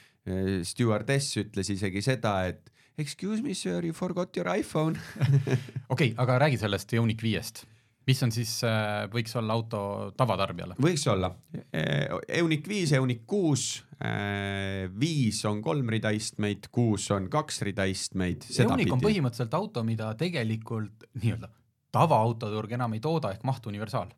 [0.68, 5.00] stjuardess ütles isegi seda, et excuse me sir, you forgot your iPhone
[5.94, 7.66] okei aga räägi sellest Ioniq viiest
[8.10, 9.82] mis on siis, äh, võiks olla auto
[10.18, 10.78] tavatarbijale?
[10.82, 11.32] võiks olla,
[11.74, 13.66] EUNIC viis, EUNIC kuus,
[14.02, 18.48] äh, viis on kolm rida istmeid, kuus on kaks rida istmeid.
[18.50, 21.52] EUNIC on põhimõtteliselt auto, mida tegelikult nii-öelda
[21.94, 24.12] tavaautoturg enam ei tooda ehk mahtuniversaal.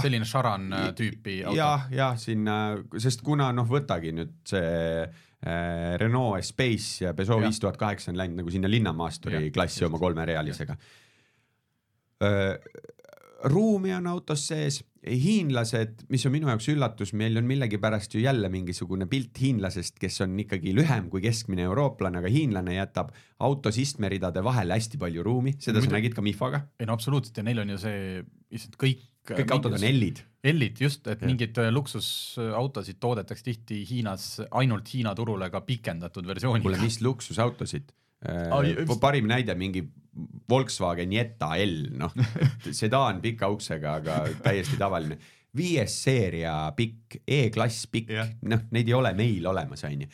[0.00, 1.66] selline Charan tüüpi auto ja,.
[1.66, 2.56] jah, jah, sinna,
[2.98, 5.04] sest kuna noh, võtagi nüüd see
[6.00, 10.78] Renault Espace ja Peugeot viis tuhat kaheksa on läinud nagu sinna linnamaasturi klassi oma kolmerealisega
[13.44, 18.48] ruumi on autos sees, hiinlased, mis on minu jaoks üllatus, meil on millegipärast ju jälle
[18.52, 23.12] mingisugune pilt hiinlasest, kes on ikkagi lühem kui keskmine eurooplane, aga hiinlane jätab
[23.44, 25.90] autos istmeridade vahele hästi palju ruumi, seda Muidu...
[25.90, 26.62] sa nägid ka Mifaga.
[26.80, 28.22] ei no absoluutselt ja neil on ju see,
[28.54, 29.04] lihtsalt kõik.
[29.34, 30.24] kõik autod on L-id.
[30.44, 31.28] L-id just, et ja.
[31.28, 36.66] mingeid äh, luksusautosid toodetakse tihti Hiinas ainult Hiina turule ka pikendatud versiooniga.
[36.66, 37.94] kuule, mis luksusautosid?
[38.28, 39.84] Äh, parim näide, mingi
[40.48, 42.12] Volkswagen Jetta L, noh,
[42.70, 45.18] sedaan pika uksega, aga täiesti tavaline.
[45.54, 48.12] viies seeria pikk, E-klass pikk,
[48.50, 50.08] noh, neid ei ole meil olemas, onju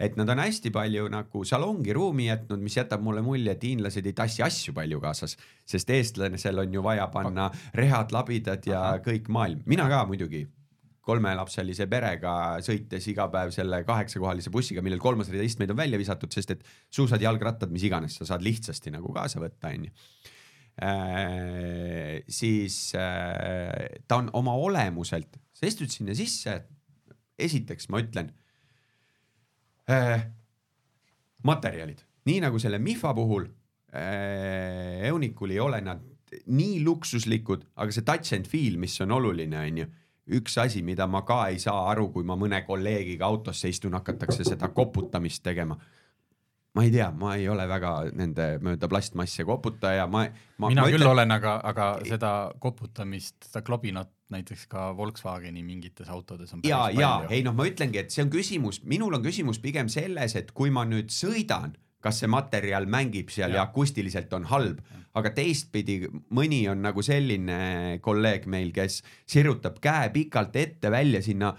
[0.00, 4.06] et nad on hästi palju nagu salongi ruumi jätnud, mis jätab mulle mulje, et hiinlased
[4.06, 5.36] ei tassi asju palju kaasas,
[5.66, 9.00] sest eestlasel on ju vaja panna rehad, labidad ja Aha.
[9.04, 10.44] kõik maailm, mina ka muidugi
[11.04, 12.34] kolmelapselise perega
[12.64, 16.64] sõites iga päev selle kaheksakohalise bussiga, millel kolmas rida istmeid on välja visatud, sest et
[16.88, 19.92] suusad, jalgrattad, mis iganes, sa saad lihtsasti nagu kaasa võtta, onju.
[20.84, 26.64] Äh, siis äh, ta on oma olemuselt, sa istud sinna sisse.
[27.38, 28.28] esiteks ma ütlen
[29.90, 30.24] äh,,
[31.44, 33.48] materjalid, nii nagu selle Mifa puhul
[33.94, 36.02] äh,, Eunikul ei ole nad
[36.46, 39.90] nii luksuslikud, aga see touch and feel, mis on oluline, onju
[40.34, 44.46] üks asi, mida ma ka ei saa aru, kui ma mõne kolleegiga autosse istun, hakatakse
[44.46, 45.76] seda koputamist tegema.
[46.74, 50.24] Ma ei tea, ma ei ole väga nende mööda plastmasse koputaja, ma,
[50.58, 50.70] ma.
[50.72, 51.12] mina ma küll ütlen...
[51.12, 56.64] olen, aga, aga seda koputamist, seda klobinat näiteks ka Volkswageni mingites autodes on.
[56.66, 60.34] ja, ja ei noh, ma ütlengi, et see on küsimus, minul on küsimus pigem selles,
[60.40, 64.82] et kui ma nüüd sõidan kas see materjal mängib seal ja, ja akustiliselt on halb,
[65.16, 66.02] aga teistpidi
[66.36, 68.98] mõni on nagu selline kolleeg meil, kes
[69.30, 71.54] sirutab käe pikalt ette välja sinna,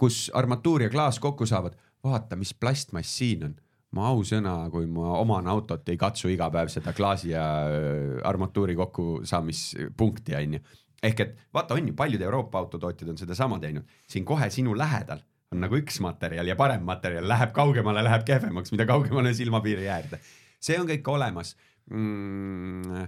[0.00, 1.76] kus armatuur ja klaas kokku saavad.
[2.04, 3.54] vaata, mis plastmass siin on
[3.94, 8.74] ma ausõna, kui ma oman autot, ei katsu iga päev seda klaasi ja äh, armatuuri
[8.78, 10.60] kokkusaamispunkti, onju.
[11.04, 15.22] ehk et vaata, on ju, paljud Euroopa autotootjad on sedasama teinud, siin kohe sinu lähedal
[15.54, 20.20] on nagu üks materjal ja parem materjal läheb kaugemale, läheb kehvemaks, mida kaugemale silmapiiri äärde.
[20.64, 21.54] see on kõik olemas
[21.90, 23.04] mm,.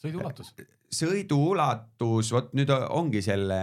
[0.00, 0.54] sõiduulatus.
[0.94, 3.58] Sõiduulatus, vot nüüd ongi selle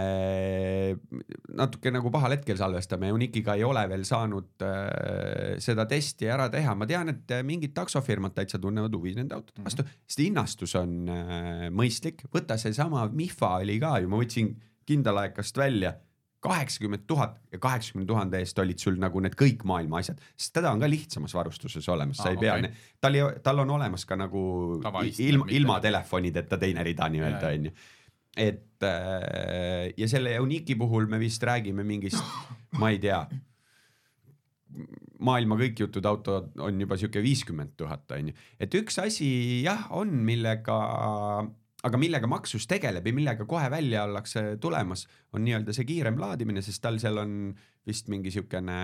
[1.56, 6.76] natuke nagu pahal hetkel salvestame, Unikiga ei ole veel saanud äh, seda testi ära teha,
[6.78, 9.82] ma tean, et mingid taksofirmad täitsa tunnevad huvi nende autode vastu.
[9.82, 14.54] Mm -hmm., sest hinnastus on äh, mõistlik, võta seesama Mifa oli ka ju, ma võtsin
[14.86, 15.96] kindalaekast välja
[16.42, 20.72] kaheksakümmend tuhat ja kaheksakümne tuhande eest olid sul nagu need kõik maailma asjad, sest teda
[20.74, 24.18] on ka lihtsamas varustuses olemas, sa ah, ei pea okay., tal tal on olemas ka
[24.18, 24.42] nagu
[25.22, 27.74] ilma, ilma telefonideta teine rida nii-öelda onju.
[28.42, 32.22] et äh, ja selle Uniqi puhul me vist räägime mingist,
[32.80, 33.22] ma ei tea,
[35.22, 39.30] maailma kõik jutud auto on juba sihuke viiskümmend tuhat onju, et üks asi
[39.62, 40.82] jah, on, millega
[41.82, 46.62] aga millega Maxus tegeleb ja millega kohe välja ollakse tulemas, on nii-öelda see kiirem laadimine,
[46.62, 47.38] sest tal seal on
[47.86, 48.76] vist mingi siukene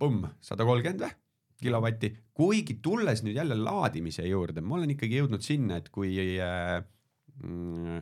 [0.00, 1.18] pumm, sada kolmkümmend või
[1.62, 6.10] kilovatti, kuigi tulles nüüd jälle laadimise juurde, ma olen ikkagi jõudnud sinna, et kui
[6.42, 6.80] äh,
[7.38, 8.00] mm,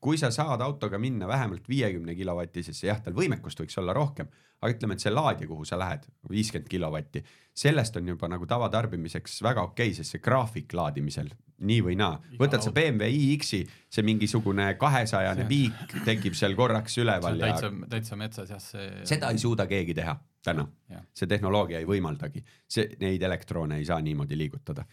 [0.00, 4.28] kui sa saad autoga minna vähemalt viiekümne kilovatisesse, jah, tal võimekust võiks olla rohkem,
[4.60, 7.24] aga ütleme, et see laadija, kuhu sa lähed, viiskümmend kilovatti,
[7.56, 12.20] sellest on juba nagu tavatarbimiseks väga okei okay,, sest see graafik laadimisel nii või naa,
[12.38, 18.18] võtad sa BMW iX-i, see mingisugune kahesajane piik tekib seal korraks üleval ja täitsa, täitsa
[18.20, 18.88] metsas jah, see.
[19.08, 20.64] seda ei suuda keegi teha täna,
[21.16, 24.86] see tehnoloogia ei võimaldagi, see, neid elektroone ei saa niimoodi liigutada.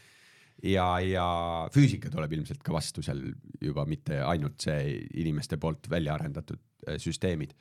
[0.66, 1.26] Ja, ja
[1.74, 3.20] füüsika tuleb ilmselt ka vastu seal
[3.62, 7.52] juba mitte ainult see inimeste poolt välja arendatud äh, süsteemid.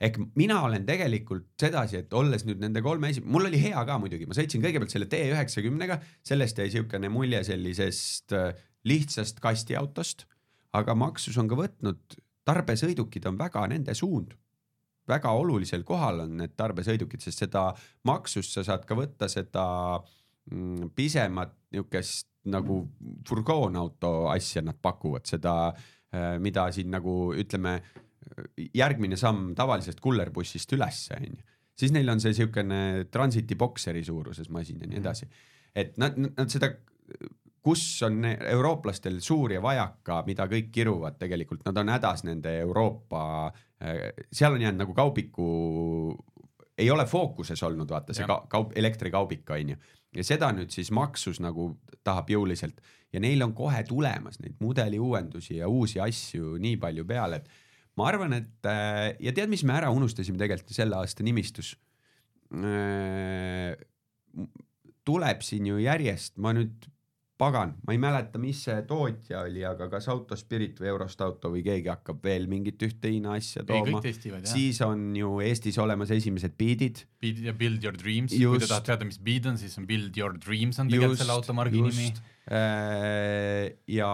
[0.00, 3.98] Ehk mina olen tegelikult sedasi, et olles nüüd nende kolme esi-, mul oli hea ka
[4.02, 10.26] muidugi, ma sõitsin kõigepealt selle T90-ga, sellest jäi siukene mulje sellisest äh, lihtsast kastiautost,
[10.76, 14.34] aga Maxus on ka võtnud, tarbesõidukid on väga nende suund.
[15.08, 17.68] Väga olulisel kohal on need tarbesõidukid, sest seda
[18.08, 19.64] maksust sa saad ka võtta seda
[20.00, 22.82] mm, pisemat niukest nagu
[23.28, 25.54] furgoonauto asja nad pakuvad, seda,
[26.12, 27.78] äh, mida siin nagu ütleme,
[28.74, 31.40] järgmine samm tavalisest kullerbussist ülesse onju,
[31.78, 32.80] siis neil on see siukene
[33.12, 35.06] transiti bokseri suuruses masin ja nii mhm.
[35.06, 35.28] edasi.
[35.74, 36.70] et nad, nad seda,
[37.64, 43.24] kus on eurooplastel suur ja vajaka, mida kõik kiruvad, tegelikult nad on hädas nende Euroopa,
[43.82, 45.48] äh, seal on jäänud nagu kaubiku,
[46.78, 49.82] ei ole fookuses olnud, vaata see kaup, elektrikaubik on ju
[50.14, 51.72] ja seda nüüd siis Maxus nagu
[52.06, 52.80] tahab jõuliselt
[53.14, 57.48] ja neil on kohe tulemas neid mudeli uuendusi ja uusi asju nii palju peale, et
[57.98, 61.74] ma arvan, et äh, ja tead, mis me ära unustasime tegelikult selle aasta nimistus?
[62.54, 63.74] Äh,
[65.04, 66.88] tuleb siin ju järjest, ma nüüd
[67.40, 71.64] pagan, ma ei mäleta, mis see tootja oli, aga kas Autospirit või Eurost Auto või
[71.66, 74.00] keegi hakkab veel mingit ühte Hiina asja tooma.
[74.46, 77.02] siis on ju Eestis olemas esimesed Beatid.
[77.22, 80.14] Beat ja Build Your Dreams, kui te tahate teada, mis Beat on, siis on Build
[80.20, 82.12] Your Dreams on tegelikult selle automargi nimi.
[82.44, 84.08] Äh, ja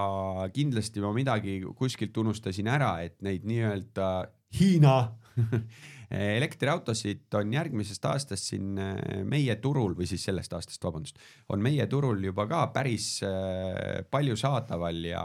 [0.54, 4.10] kindlasti ma midagi kuskilt unustasin ära, et neid nii-öelda
[4.54, 4.94] Hiina
[6.38, 11.18] elektriautosid on järgmisest aastast siin äh, meie turul või siis sellest aastast, vabandust,
[11.50, 15.24] on meie turul juba ka päris äh, palju saadaval ja,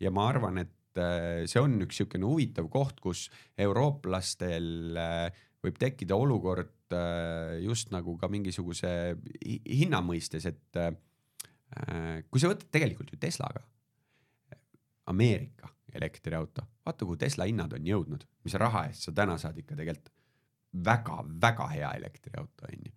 [0.00, 3.26] ja ma arvan, et see on üks niisugune huvitav koht, kus
[3.60, 4.96] eurooplastel
[5.62, 6.96] võib tekkida olukord
[7.62, 8.90] just nagu ka mingisuguse
[9.44, 10.80] hinna mõistes, et
[12.30, 13.62] kui sa võtad tegelikult ju Teslaga,
[15.08, 19.76] Ameerika elektriauto, vaata kuhu Tesla hinnad on jõudnud, mis raha eest sa täna saad ikka
[19.78, 20.12] tegelikult
[20.84, 22.92] väga-väga hea elektriauto, onju.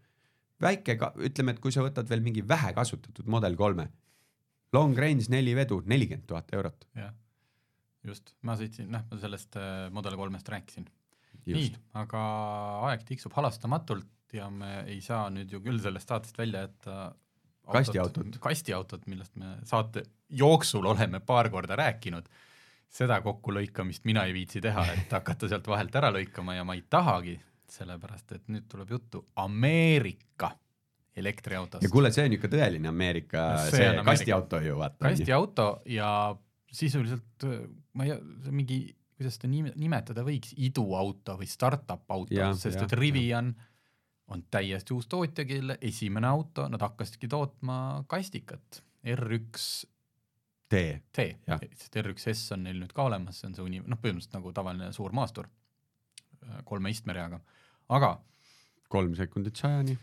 [0.61, 0.97] väike,
[1.27, 3.87] ütleme, et kui sa võtad veel mingi vähe kasutatud Model kolme,
[4.75, 6.87] long range neli vedu, nelikümmend tuhat eurot.
[6.99, 7.13] jah,
[8.07, 10.89] just, ma sõitsin, noh, ma sellest äh, Model kolmest rääkisin.
[11.47, 12.21] nii, aga
[12.91, 17.13] aeg tiksub halastamatult ja me ei saa nüüd ju küll sellest saatest välja jätta
[17.73, 22.29] kastiautot, kastiautot, millest me saate jooksul oleme paar korda rääkinud
[22.91, 26.83] seda kokkulõikamist mina ei viitsi teha, et hakata sealt vahelt ära lõikama ja ma ei
[26.91, 27.37] tahagi,
[27.71, 30.51] sellepärast et nüüd tuleb juttu Ameerika
[31.15, 31.83] elektriautost.
[31.83, 35.05] ja kuule, see on ikka tõeline Ameerika, see, see kastiauto ju vaata.
[35.07, 36.09] kastiauto ja
[36.71, 37.47] sisuliselt
[37.95, 38.17] ma ei
[38.51, 38.83] mingi,
[39.15, 43.70] kuidas seda nime, nimetada võiks, iduauto või startup auto, sest et Rivian ja.
[44.31, 47.77] On täiesti uus tootja, kelle esimene auto, nad hakkasidki tootma
[48.11, 48.81] kastikat,
[49.15, 49.65] R1
[50.71, 51.25] T, T,
[51.75, 54.93] sest R1S on neil nüüd ka olemas, see on see uni-, noh, põhimõtteliselt nagu tavaline
[54.95, 55.49] suur maastur
[56.65, 57.41] kolme istmereaga.
[57.91, 58.15] Aga
[58.91, 59.97] kolm sekundit sajani.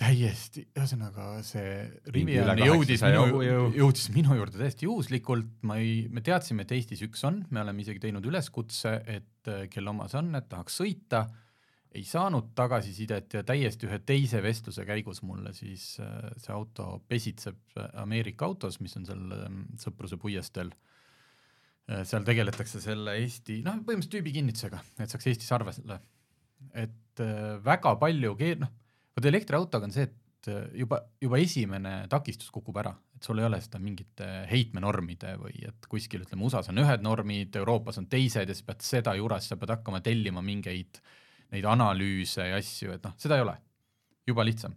[0.00, 1.72] täiesti, ühesõnaga see
[2.14, 3.42] Rivian jõudis minu,
[3.76, 7.84] jõudis minu juurde täiesti juhuslikult, ma ei, me teadsime, et Eestis üks on, me oleme
[7.84, 11.26] isegi teinud üleskutse, et äh, kelle oma see on, et tahaks sõita,
[11.94, 17.80] ei saanud tagasisidet ja täiesti ühe teise vestluse käigus mulle siis äh, see auto pesitseb
[17.98, 20.70] Ameerika autos, mis on seal ähm, Sõpruse puiesteel.
[21.90, 25.98] Äh, seal tegeletakse selle Eesti, noh, põhimõtteliselt tüübikinnitusega, et saaks Eestis arvele.
[26.78, 28.70] Et äh, väga palju keel-, noh,
[29.16, 33.48] vot elektriautoga on see, et äh, juba, juba esimene takistus kukub ära, et sul ei
[33.48, 38.52] ole seda mingite heitmenormide või et kuskil ütleme, USA-s on ühed normid, Euroopas on teised
[38.52, 41.02] ja sa pead seda juures, sa pead hakkama tellima mingeid
[41.52, 43.56] neid analüüse ja asju, et noh, seda ei ole,
[44.28, 44.76] juba lihtsam.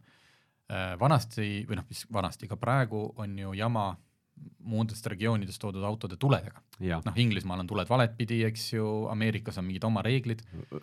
[0.71, 3.91] Äh, vanasti või noh, mis vanasti, ka praegu on ju jama
[4.63, 6.61] muudest regioonidest toodud autode tuledega.
[6.79, 10.41] noh, Inglismaal on tuled valetpidi, eks ju, Ameerikas on mingid oma reeglid.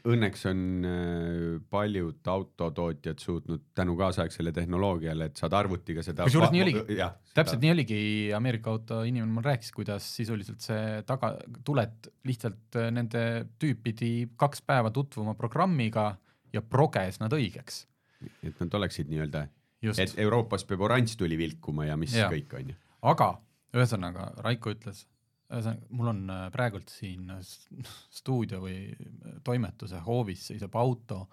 [0.08, 6.26] Õnneks on äh, paljud autotootjad suutnud tänu kaasaegsele tehnoloogiale, et saad arvutiga seda.
[6.28, 6.98] kusjuures nii oligi,
[7.34, 7.62] täpselt seda...
[7.64, 8.00] nii oligi,
[8.36, 11.34] Ameerika auto inimene mulle rääkis, kuidas sisuliselt see taga,
[11.66, 13.24] tuled lihtsalt äh, nende
[13.60, 16.12] tüüp pidi kaks päeva tutvuma programmiga
[16.54, 17.86] ja proges nad õigeks.
[18.44, 19.46] et nad oleksid nii-öelda,
[19.96, 22.28] et Euroopas peab oranž tuli vilkuma ja mis ja.
[22.28, 23.30] kõik on ju aga
[23.76, 25.04] ühesõnaga Raiko ütles,
[25.50, 27.42] ühesõnaga, mul on äh, praegult siin äh,
[28.20, 31.26] stuudio või äh, toimetuse hoovis seisab auto,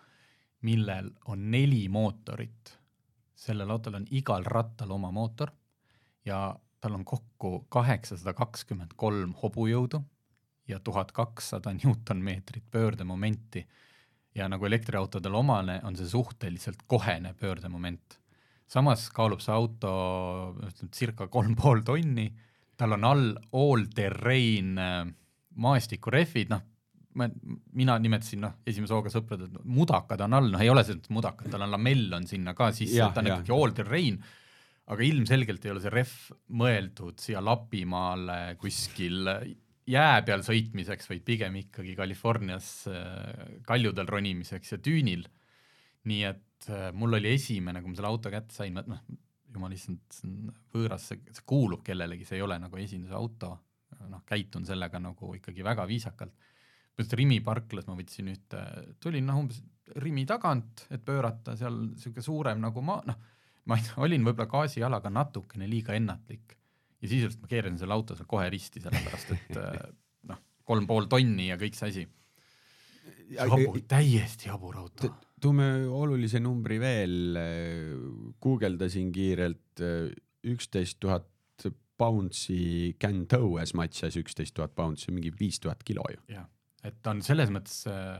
[0.67, 2.73] millel on neli mootorit.
[3.37, 5.51] sellel autol on igal rattal oma mootor
[6.25, 10.01] ja tal on kokku kaheksasada kakskümmend kolm hobujõudu
[10.67, 13.67] ja tuhat kakssada Newtonmeetrit pöördemomenti.
[14.35, 18.19] ja nagu elektriautodel omane, on see suhteliselt kohene pöördemoment.
[18.67, 19.91] Samas kaalub see auto
[20.67, 22.29] ütleme circa kolm pool tonni,
[22.77, 25.03] tal on all all-terrain äh,
[25.57, 26.65] maastikurehvid, noh,
[27.17, 27.29] ma,
[27.77, 31.51] mina nimetasin noh, esimese hooga sõpradele, mudakad on all, noh ei ole selles mõttes mudakad,
[31.53, 34.19] tal on lamell on sinna ka sisse, ta on ikkagi all-terrain,
[34.93, 36.17] aga ilmselgelt ei ole see rehv
[36.59, 39.25] mõeldud siia Lapimaale kuskil
[39.87, 45.25] jää peal sõitmiseks, vaid pigem ikkagi Californias äh, kaljudel ronimiseks ja düünil.
[46.07, 49.05] nii et äh, mul oli esimene, kui ma selle auto kätte sain, noh,
[49.53, 53.53] jumal issand, see on võõras, see, see kuulub kellelegi, see ei ole nagu esinduse auto,
[54.11, 56.35] noh, käitun sellega nagu ikkagi väga viisakalt.
[56.35, 58.61] põhimõtteliselt Rimi parklas ma võtsin ühte,
[59.03, 59.63] tulin noh, umbes
[60.03, 63.19] Rimi tagant, et pöörata seal niisugune suurem nagu maa, noh,
[63.67, 66.57] ma olin võib-olla gaasijalaga natukene liiga ennatlik
[67.01, 69.79] ja sisuliselt ma keerasin selle auto seal kohe risti, sellepärast et äh,
[70.31, 72.05] noh, kolm pool tonni ja kõik see asi.
[73.35, 75.11] jabur, täiesti jabur auto.
[75.41, 77.37] Toome olulise numbri veel,
[78.41, 79.83] guugeldasin kiirelt
[80.47, 81.27] üksteist tuhat
[81.97, 86.21] pounds'i Can Towes matšas üksteist tuhat pounds'i, mingi viis tuhat kilo ju.
[86.35, 86.47] jah,
[86.85, 88.17] et on selles mõttes äh,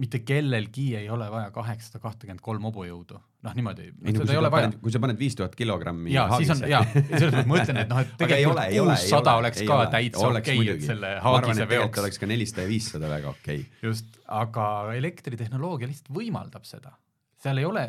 [0.00, 3.90] mitte kellelgi ei ole vaja kaheksasada kahtekümmet kolm hobujõudu, noh niimoodi.
[3.90, 6.80] ei no kui sa, paned, kui sa paned viis tuhat kilogrammi ja siis on ja
[6.94, 10.76] selles mõttes ma ütlen, et noh, et tegelikult kuussada oleks ka ole, täitsa okei okay,,
[10.76, 12.02] et selle haagise veoks.
[12.04, 13.66] oleks ka nelisada ja viissada väga okei.
[13.66, 13.90] Okay..
[13.90, 14.66] just, aga
[14.96, 16.94] elektritehnoloogia lihtsalt võimaldab seda,
[17.42, 17.86] seal ei ole,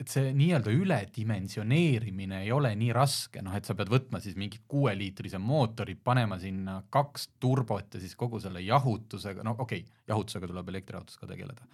[0.00, 4.62] et, see nii-öelda üledimensioneerimine ei ole nii raske, noh et sa pead võtma siis mingi
[4.70, 10.50] kuueliitrise mootori, panema sinna kaks turbot ja siis kogu selle jahutusega, no okei okay,, jahutusega
[10.50, 11.68] tuleb elektriautos ka tegeleda.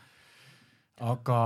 [1.06, 1.40] aga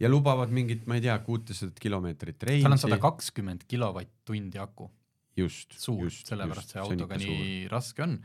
[0.00, 2.64] ja lubavad mingit, ma ei tea, kuutesadat kilomeetrit reisi.
[2.64, 4.90] tal on sada kakskümmend kilovatt-tundi aku.
[5.36, 5.76] just.
[5.78, 7.72] suur, sellepärast see autoga nii suur.
[7.72, 8.18] raske on.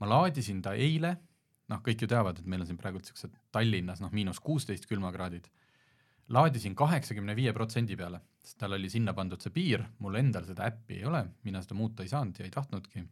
[0.00, 1.14] ma laadisin ta eile,
[1.72, 5.48] noh, kõik ju teavad, et meil on siin praegu siuksed Tallinnas noh, miinus kuusteist külmakraadid.
[6.28, 10.68] Laadisin kaheksakümne viie protsendi peale, sest tal oli sinna pandud see piir, mul endal seda
[10.70, 13.04] äppi ei ole, mina seda muuta ei saanud ja ei tahtnudki.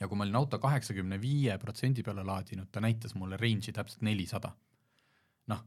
[0.00, 4.02] ja kui ma olin auto kaheksakümne viie protsendi peale laadinud, ta näitas mulle range'i täpselt
[4.02, 4.52] nelisada.
[5.46, 5.64] noh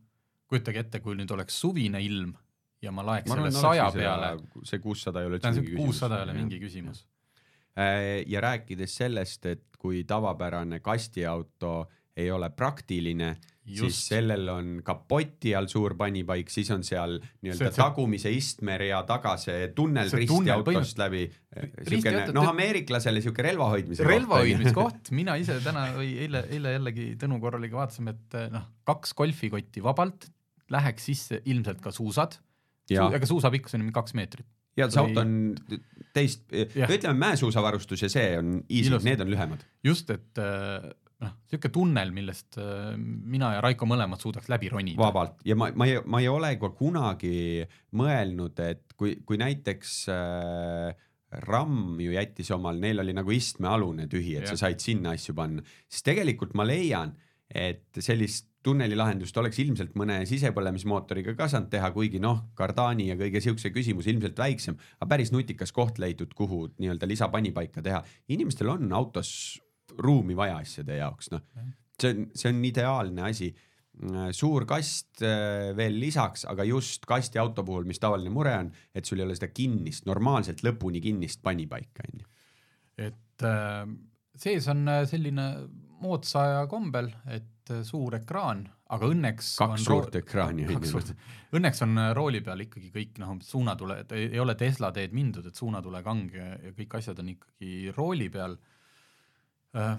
[0.48, 2.36] kujutage ette, kui nüüd oleks suvine ilm
[2.84, 4.36] ja ma laeks ma selle saja peale.
[4.68, 5.86] see kuussada ei ole üldse mingi küsimus.
[5.86, 7.06] kuussada ei ole mingi küsimus.
[8.28, 11.74] ja rääkides sellest, et kui tavapärane kastiauto
[12.18, 13.32] ei ole praktiline,
[13.64, 19.70] siis sellel on kapoti all suur panipaik, siis on seal nii-öelda tagumise istmerea taga see
[19.76, 21.24] tunnel see risti tunnel, autost läbi.
[21.90, 27.10] siukene, noh, ameeriklasele siuke relva hoidmise relva hoidmiskoht, mina ise täna või eile, eile jällegi
[27.24, 30.30] Tõnu Korraliga vaatasime, et noh, kaks golfikotti vabalt,
[30.74, 32.38] läheks sisse ilmselt ka suusad.
[33.00, 34.46] aga suusapikkus on kaks meetrit.
[34.78, 35.56] ja see auto on
[36.14, 39.66] teist, ütleme mäesuusavarustus ja see on easy, need on lühemad.
[39.84, 40.44] just, et
[41.24, 45.00] noh, niisugune tunnel, millest äh, mina ja Raiko mõlemad suudaks läbi ronida.
[45.02, 47.64] vabalt ja ma, ma ei, ma ei ole ka kunagi
[48.00, 51.10] mõelnud, et kui, kui näiteks äh,
[51.48, 54.54] RAM ju jättis omal, neil oli nagu istmealune tühi, et ja.
[54.54, 57.16] sa said sinna asju panna, siis tegelikult ma leian,
[57.54, 63.42] et sellist tunnelilahendust oleks ilmselt mõne sisepõlemismootoriga ka saanud teha, kuigi noh, kardaani ja kõige
[63.44, 68.04] siukse küsimus ilmselt väiksem, aga päris nutikas koht leitud, kuhu nii-öelda lisapanipaika teha.
[68.32, 69.60] inimestel on autos
[70.02, 71.44] ruumi vaja asjade jaoks, noh,
[72.00, 73.54] see on, see on ideaalne asi.
[74.34, 79.28] suur kast veel lisaks, aga just kastiauto puhul, mis tavaline mure on, et sul ei
[79.28, 82.26] ole seda kinnist, normaalselt lõpuni kinnist panipaika, onju.
[83.06, 83.84] et äh,
[84.34, 85.46] sees on selline
[86.04, 91.02] moodsa aja kombel, et suur ekraan, aga õnneks kaks suurt ekraani on ju.
[91.56, 96.48] õnneks on rooli peal ikkagi kõik noh, suunatule, ei ole Tesla teed mindud, et suunatulekange
[96.68, 98.58] ja kõik asjad on ikkagi rooli peal
[99.78, 99.96] äh,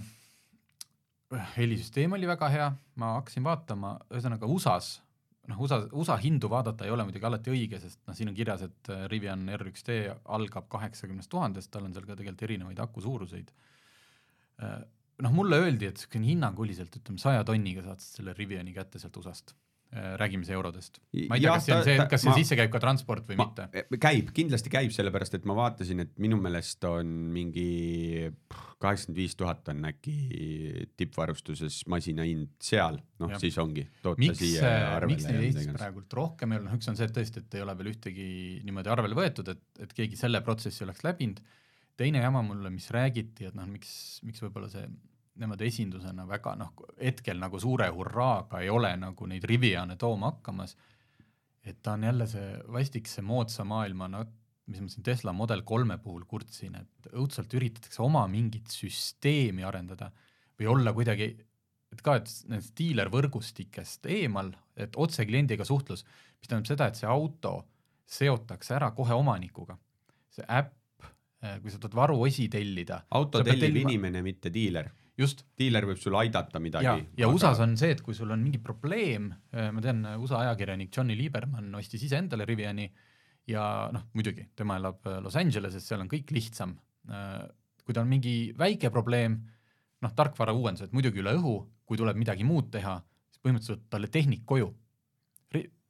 [1.56, 2.68] helisüsteem oli väga hea,
[3.00, 5.00] ma hakkasin vaatama, ühesõnaga USA-s,
[5.50, 8.64] noh, USA, USA hindu vaadata ei ole muidugi alati õige, sest noh, siin on kirjas,
[8.68, 9.98] et Rivian R1T
[10.36, 13.50] algab kaheksakümnest tuhandest, tal on seal ka tegelikult erinevaid aku suuruseid.
[15.24, 19.56] noh, mulle öeldi, et niisugune hinnanguliselt ütleme saja tonniga saad selle Riviani kätte sealt USA-st
[19.94, 20.98] räägime siis eurodest.
[21.28, 23.38] ma ei tea, kas see on see, kas see ma, sisse käib ka transport või
[23.38, 23.84] ma, mitte?
[24.02, 28.30] käib, kindlasti käib, sellepärast et ma vaatasin, et minu meelest on mingi
[28.82, 30.16] kaheksakümmend viis tuhat on äkki
[30.98, 33.86] tippvarustuses masina hind seal, noh siis ongi.
[34.18, 37.58] miks, miks neil Eestis praegult rohkem ei ole, noh üks on see, et tõesti, et
[37.58, 38.28] ei ole veel ühtegi
[38.66, 41.40] niimoodi arvele võetud, et, et keegi selle protsessi oleks läbinud.
[41.96, 43.94] teine jama mulle, mis räägiti, et noh, miks,
[44.26, 44.88] miks võib-olla see
[45.40, 50.76] nemad esindusena väga noh, hetkel nagu suure hurraaga ei ole nagu neid Riviane tooma hakkamas,
[51.64, 54.24] et ta on jälle see vastik see moodsa maailma, no
[54.70, 60.10] mis ma siin Tesla Model kolme puhul kurtsin, et õudselt üritatakse oma mingit süsteemi arendada
[60.60, 61.28] või olla kuidagi,
[61.92, 66.06] et ka, et nendest diilervõrgustikest eemal, et otse kliendiga suhtlus,
[66.38, 67.58] mis tähendab seda, et see auto
[68.14, 69.76] seotakse ära kohe omanikuga.
[70.34, 70.72] see äpp,
[71.62, 73.02] kui sa tahad varuosi tellida.
[73.10, 73.90] auto tellib tellima...
[73.90, 74.88] inimene, mitte diiler
[75.18, 75.44] just.
[75.58, 76.86] diiler võib sulle aidata midagi.
[76.86, 77.34] ja, ja aga...
[77.36, 81.72] USA-s on see, et kui sul on mingi probleem, ma tean, USA ajakirjanik Johnny Lieberman
[81.78, 82.88] ostis ise endale Riviani
[83.50, 86.76] ja noh, muidugi tema elab Los Angeleses, seal on kõik lihtsam.
[87.84, 89.36] kui tal on mingi väike probleem,
[90.00, 92.96] noh, tarkvara uuendused muidugi üle õhu, kui tuleb midagi muud teha,
[93.28, 94.72] siis põhimõtteliselt talle tehnik koju.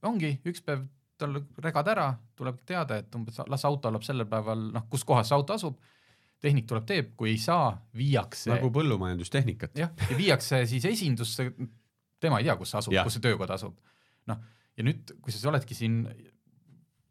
[0.05, 0.83] ongi üks päev
[1.17, 5.31] tal regad ära, tuleb teade, et umbes las auto elab sellel päeval, noh, kus kohas
[5.31, 5.79] see auto asub
[6.45, 8.53] tehnik tuleb, teeb, kui ei saa, viiakse.
[8.53, 9.75] nagu põllumajandustehnikat.
[9.81, 11.49] jah, ja viiakse siis esindusse,
[12.21, 13.77] tema ei tea, kus asub, kus see töökod asub.
[14.31, 16.03] noh, ja nüüd, kui sa oledki siin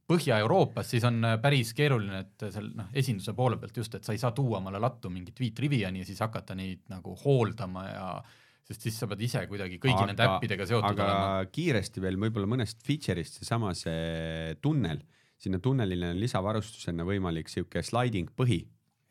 [0.04, 4.20] Põhja-Euroopas, siis on päris keeruline, et seal noh, esinduse poole pealt just, et sa ei
[4.20, 8.08] saa tuua omale lattu mingit viit Riviani ja siis hakata neid nagu hooldama ja
[8.68, 11.48] sest siis sa pead ise kuidagi kõigi aga, nende äppidega seotud aga olema.
[11.56, 15.00] kiiresti veel võib-olla mõnest feature'ist, seesama see tunnel,
[15.40, 18.60] sinna tunnelile on lisavarustusena võimalik sihuke sliding põhi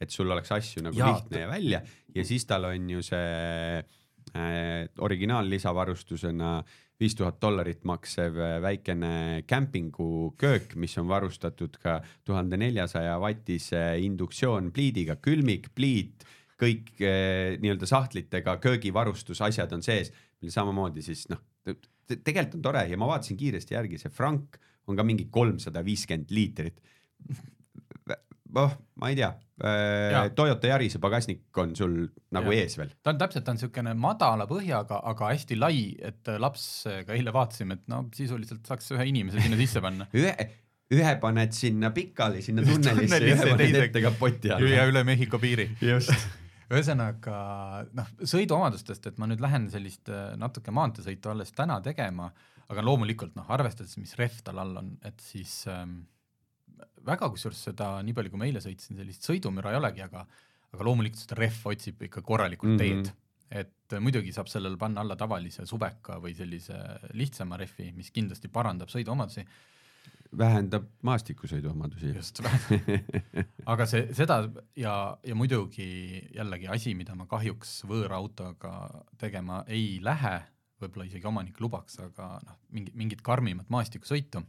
[0.02, 1.82] et sul oleks asju nagu ja, lihtne ja välja.
[2.14, 6.56] Ja siis tal on ju see äh, originaallisavarustusena
[7.02, 15.18] viis tuhat dollarit maksev äh, väikene kämpinguköök, mis on varustatud ka tuhande neljasaja vatise induktsioonpliidiga,
[15.22, 16.26] külmik, pliit,
[16.60, 21.42] kõik äh, nii-öelda sahtlitega köögivarustusasjad on sees, mille samamoodi siis noh,
[22.12, 24.58] tegelikult on tore ja ma vaatasin kiiresti järgi, see Frank
[24.90, 26.82] on ka mingi kolmsada viiskümmend liitrit
[28.56, 29.30] noh, ma ei tea,
[29.64, 31.94] äh, Toyota Yarise pagasnik on sul
[32.34, 32.64] nagu ja.
[32.64, 32.92] ees veel.
[33.02, 37.78] ta on täpselt, ta on niisugune madala põhjaga, aga hästi lai, et lapsega eile vaatasime,
[37.80, 40.34] et no sisuliselt saaks ühe inimese sinna sisse panna ühe,
[40.92, 44.76] ühe paned sinna pikali, sinna tunnelisse ja ühe paned ette kapoti alla.
[44.76, 45.70] ja üle Mehhiko piiri.
[45.80, 46.14] just
[46.72, 47.36] ühesõnaga
[47.96, 52.30] noh, sõiduomadustest, et ma nüüd lähen sellist äh, natuke maanteesõitu alles täna tegema,
[52.72, 56.02] aga loomulikult noh, arvestades, mis rehv tal all on, et siis ähm,
[57.06, 60.26] väga kusjuures seda, nii palju kui ma eile sõitsin, sellist sõidumüra ei olegi, aga
[60.72, 63.02] aga loomulikult seda rehv otsib ikka korralikult mm -hmm.
[63.04, 63.18] teed.
[63.52, 66.76] et muidugi saab sellele panna alla tavalise subeka või sellise
[67.12, 69.44] lihtsama rehvi, mis kindlasti parandab sõiduomadusi.
[70.38, 72.14] vähendab maastikusõiduomadusi.
[72.16, 72.40] just,
[73.66, 80.00] aga see, seda ja, ja muidugi jällegi asi, mida ma kahjuks võõra autoga tegema ei
[80.02, 80.42] lähe,
[80.80, 84.42] võib-olla isegi omanik lubaks, aga noh, mingi, mingit karmimat maastikusõitu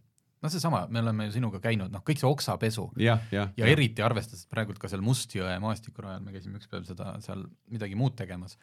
[0.43, 2.89] noh, seesama, me oleme ju sinuga käinud, noh, kõik see oksapesu.
[3.01, 7.15] Ja, ja, ja eriti arvestades praegult ka seal Mustjõe maastikurajal, me käisime üks päev seda
[7.23, 8.57] seal midagi muud tegemas.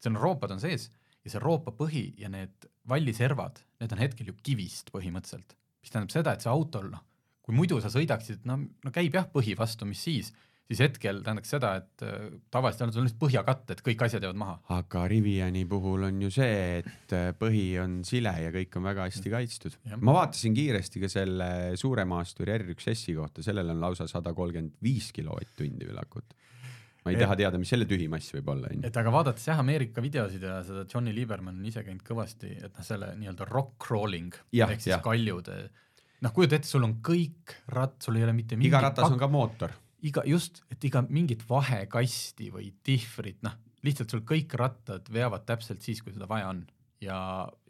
[0.00, 0.88] seal on roopad on sees
[1.24, 6.14] ja see roopa põhi ja need valliservad, need on hetkel ju kivist põhimõtteliselt, mis tähendab
[6.14, 7.02] seda, et see autol, noh,
[7.42, 10.32] kui muidu sa sõidaksid, no, no käib jah põhi vastu, mis siis
[10.66, 14.40] siis hetkel tähendaks seda, et äh, tavaliselt on sul lihtsalt põhjakatt, et kõik asjad jäävad
[14.40, 14.56] maha.
[14.76, 19.06] aga Riviani puhul on ju see, et äh, põhi on sile ja kõik on väga
[19.06, 19.78] hästi kaitstud.
[20.00, 25.12] ma vaatasin kiiresti ka selle suure maasturi R1S-i kohta, sellel on lausa sada kolmkümmend viis
[25.14, 26.34] kilovatt-tundi veel akut
[27.06, 28.82] ma ei et, taha teada, mis selle tühimass võib olla, onju.
[28.88, 32.72] et aga vaadates jah, Ameerika videosid ja seda Johnny Lieberman on ise käinud kõvasti, et
[32.74, 35.02] noh, selle nii-öelda rock crawling ja, ehk siis ja.
[35.04, 35.52] kaljud,
[36.26, 39.14] noh, kujuta ette, sul on kõik ratt, sul ei ole mitte iga ratas pak...
[39.14, 39.76] on ka mootor
[40.06, 45.84] iga just, et iga mingit vahekasti või tihvrit, noh, lihtsalt sul kõik rattad veavad täpselt
[45.84, 46.64] siis, kui seda vaja on
[47.02, 47.18] ja,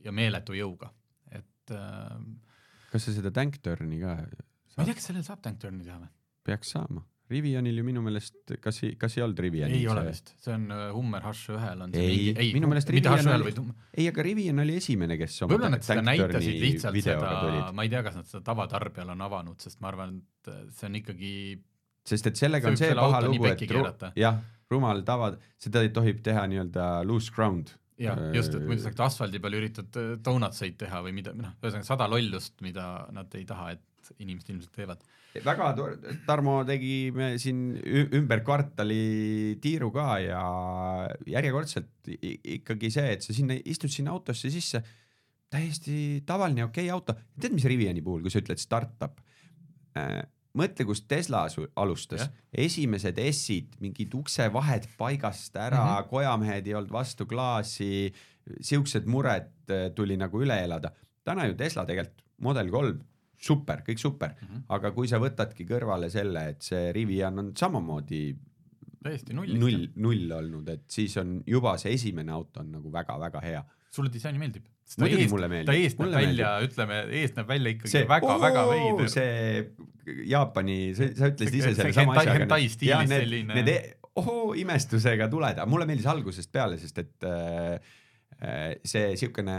[0.04, 0.92] ja meeletu jõuga,
[1.32, 2.14] et äh,.
[2.92, 4.16] kas sa seda tank turn'i ka?
[4.76, 6.10] ma ei tea, kas sellel saab tank turn'i teha või?
[6.46, 7.02] peaks saama.
[7.26, 9.80] Rivianil ju minu meelest, kas, kas ei olnud Rivianil?
[9.80, 12.92] ei ole vist, see on äh, Hummer H1-l on see ei, mingi, ei, minu meelest
[12.94, 13.54] Rivian oli,
[13.96, 17.32] ei, aga Rivian oli esimene, kes võib-olla nad seda näitasid lihtsalt seda,
[17.74, 21.00] ma ei tea, kas nad seda tavatarbijale on avanud, sest ma arvan, et see on
[21.00, 21.32] ikkagi
[22.06, 23.82] sest et sellega see on see paha lugu, et ru
[24.18, 24.38] jah,
[24.72, 25.32] rumal tava,
[25.62, 27.74] seda tohib teha nii-öelda loose ground.
[28.00, 31.88] jah, just, et muidu saaks asfaldi peal üritad äh, donut-sõit teha või mida, noh, ühesõnaga
[31.88, 35.00] sada lollust, mida nad ei taha, et inimesed ilmselt teevad.
[35.44, 37.64] väga tore, Tarmo tegi me siin
[38.18, 40.44] ümber kvartali tiiru ka ja
[41.28, 44.82] järjekordselt ikkagi see, et sa sinna istud sinna autosse sisse,
[45.52, 49.20] täiesti tavaline okei okay auto, tead, mis Riviani puhul, kui sa ütled startup
[49.96, 50.20] äh,,
[50.56, 51.44] mõtle, kus Tesla
[51.76, 56.08] alustas, esimesed S-id, mingid uksevahed paigast ära mm, -hmm.
[56.10, 58.12] kojamehed ei olnud vastu klaasi,
[58.60, 60.92] siuksed mured äh, tuli nagu üle elada.
[61.24, 62.98] täna ju Tesla tegelikult Model kolm,
[63.36, 64.48] super, kõik super mm.
[64.48, 64.62] -hmm.
[64.68, 68.36] aga kui sa võtadki kõrvale selle, et see Rivian on samamoodi
[69.06, 73.42] täiesti null, null, null olnud, et siis on juba see esimene auto on nagu väga-väga
[73.44, 73.64] hea.
[73.96, 74.64] Sulle disain meeldib?
[75.02, 75.72] Muidugi mulle meeldib.
[75.72, 79.08] ta eest näeb Mulle välja, ütleme, eest näeb välja ikkagi väga-väga veider.
[79.10, 82.36] see Jaapani, sa ütlesid ise selle sama asja.
[82.38, 87.26] hentai stiilis selline- Need e- ohoo imestusega tuled, aga mulle meeldis algusest peale, sest et
[87.26, 87.80] äh,
[88.40, 89.58] äh, see siukene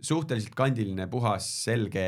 [0.00, 2.04] suhteliselt kandiline, puhas, selge,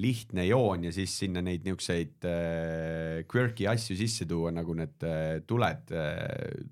[0.00, 5.36] lihtne joon ja siis sinna neid niukseid äh, quirky asju sisse tuua, nagu need äh,
[5.46, 6.64] tuled äh,.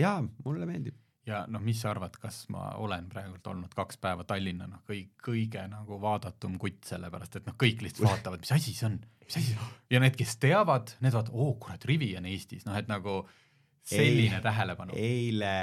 [0.00, 0.96] jaa, mulle meeldib.
[1.30, 5.14] Ja noh, mis sa arvad, kas ma olen praegult olnud kaks päeva Tallinna noh, kõik
[5.24, 9.36] kõige nagu vaadatum kutt, sellepärast et noh, kõik lihtsalt vaatavad, mis asi see on, mis
[9.38, 12.78] asi see on ja need, kes teavad, need vaatavad, oo kurat, Rivi on Eestis, noh
[12.78, 13.22] et nagu
[13.86, 14.44] selline Ei.
[14.44, 14.96] tähelepanu.
[14.96, 15.54] eile,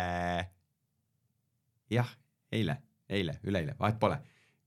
[1.94, 2.10] jah,
[2.52, 2.78] eile,
[3.10, 4.20] eile, üleeile, vahet pole.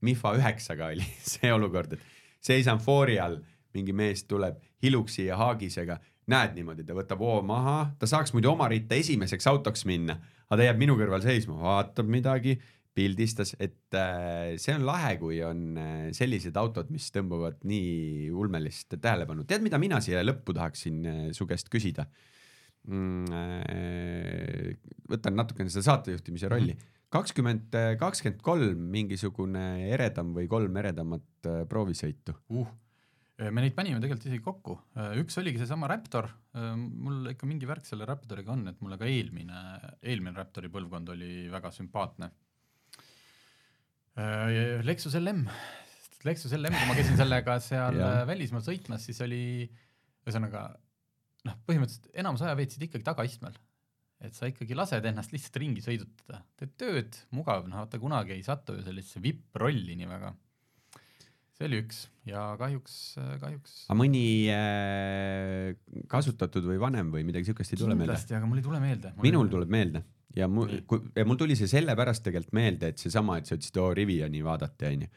[0.06, 3.40] Mifa üheksaga oli see olukord, et seisan foori all,
[3.74, 5.98] mingi mees tuleb Hiluksi ja Haagisega,
[6.30, 10.18] näed niimoodi, ta võtab hoo maha, ta saaks muidu oma ritta esimeseks autoks minna,
[10.48, 12.56] aga ta jääb minu kõrval seisma, vaatab midagi,
[12.96, 18.96] pildistas, et äh, see on lahe, kui on äh, sellised autod, mis tõmbavad nii ulmelist
[18.96, 19.46] tähelepanu.
[19.48, 22.08] tead, mida mina siia lõppu tahaksin äh, su käest küsida?
[22.88, 23.26] mm,.
[25.12, 26.76] võtan natukene seda saatejuhtimise rolli.
[27.12, 32.38] kakskümmend, kakskümmend kolm mingisugune eredam või kolm eredamat proovisõitu.
[32.56, 32.70] uh,
[33.48, 34.74] me neid panime tegelikult isegi kokku,
[35.20, 36.28] üks oligi seesama Raptor,
[36.76, 39.62] mul ikka mingi värk selle Raptoriga on, et mulle ka eelmine,
[40.04, 42.28] eelmine Raptori põlvkond oli väga sümpaatne.
[44.84, 45.46] Lexus LM,
[46.28, 47.96] Lexus LM, kui ma käisin sellega seal
[48.30, 49.42] välismaal sõitmas, siis oli
[50.26, 50.66] ühesõnaga
[51.48, 53.56] noh, põhimõtteliselt enamus aja veetsid ikkagi tagaistmel.
[54.20, 58.42] et sa ikkagi lased ennast lihtsalt ringi sõidutada, teed tööd, mugav, noh vaata kunagi ei
[58.44, 60.34] satu ju sellisesse vipp-rolli nii väga
[61.60, 62.94] see oli üks ja kahjuks,
[63.42, 65.74] kahjuks aga mõni äh,
[66.08, 68.14] kasutatud või vanem või midagi siukest ei tule meelde?
[68.14, 69.12] kindlasti, aga mul ei tule meelde.
[69.20, 70.02] minul tuleb meelde
[70.36, 70.70] ja mul
[71.16, 74.88] ja mul tuli see sellepärast tegelikult meelde, et seesama, et sa ütlesid, oo Riviani vaadati,
[74.88, 75.10] onju.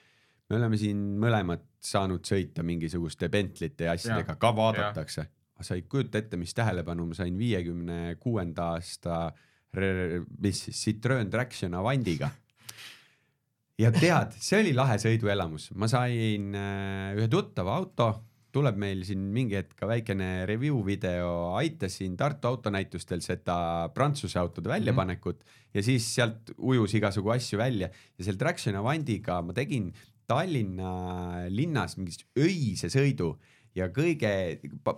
[0.49, 5.27] me oleme siin mõlemad saanud sõita mingisuguste Bentley'te ja asjadega, ka vaadatakse.
[5.53, 9.27] aga sa ei kujuta ette, mis tähelepanu ma sain viiekümne kuuenda aasta,
[9.73, 12.31] mis siis, Citroen Traction Avantiga.
[13.82, 18.11] ja tead, see oli lahe sõiduelamus, ma sain äh, ühe tuttava auto,
[18.53, 24.69] tuleb meil siin mingi hetk ka väikene review video, aitasin Tartu autonäitustel seda Prantsuse autode
[24.69, 25.39] väljapanekut.
[25.39, 25.69] Mm -hmm.
[25.74, 27.89] ja siis sealt ujus igasugu asju välja.
[28.17, 29.91] Ja seal Traction Avantiga ma tegin
[30.28, 33.34] Tallinna linnas mingist öise sõidu
[33.78, 34.32] ja kõige,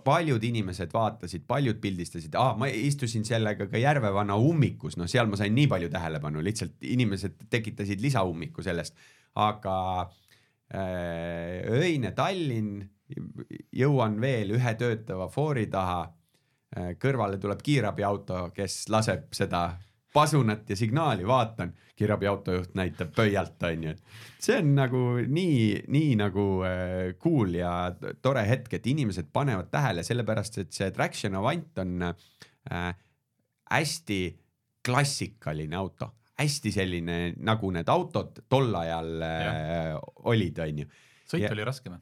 [0.04, 5.38] paljud inimesed vaatasid, paljud pildistasid ah,, ma istusin sellega ka Järvevana ummikus, noh, seal ma
[5.40, 8.98] sain nii palju tähelepanu, lihtsalt inimesed tekitasid lisaummiku sellest,
[9.40, 12.84] aga äh, öine Tallinn,
[13.76, 16.04] jõuan veel ühe töötava foori taha.
[16.76, 19.68] Äh,, kõrvale tuleb kiirabiauto, kes laseb seda
[20.16, 23.92] pasunat ja signaali, vaatan, kiirabiautojuht näitab pöialt, onju,
[24.40, 25.58] see on nagu nii,
[25.92, 27.72] nii nagu äh, cool ja
[28.24, 32.90] tore hetk, et inimesed panevad tähele, sellepärast et see Traction Avant on äh,
[33.72, 34.20] hästi
[34.86, 39.94] klassikaline auto, hästi selline nagu need autod tol ajal äh,
[40.32, 40.88] olid, onju.
[41.26, 42.00] sõit ja- oli raske või?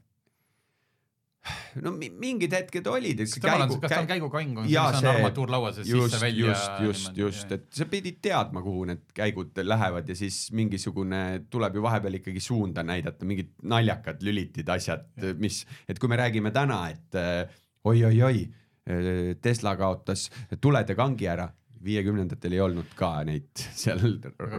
[1.84, 4.98] No mi- mingid hetked olid, kas tal on, kas ta on käigukang, mis Jaa, on
[5.00, 6.46] see- armatuurlaua sees sisse-välja?
[6.46, 11.22] just, just, just, et sa pidid teadma, kuhu need käigud lähevad ja siis mingisugune
[11.52, 15.04] tuleb ju vahepeal ikkagi suunda näidata, mingid naljakad lülitid, asjad,
[15.40, 18.46] mis, et kui me räägime täna, et äh, oi-oi-oi,
[19.40, 20.26] Tesla kaotas
[20.60, 21.46] tulede kangi ära,
[21.84, 23.48] viiekümnendatel ei olnud ka neid
[23.82, 24.00] seal.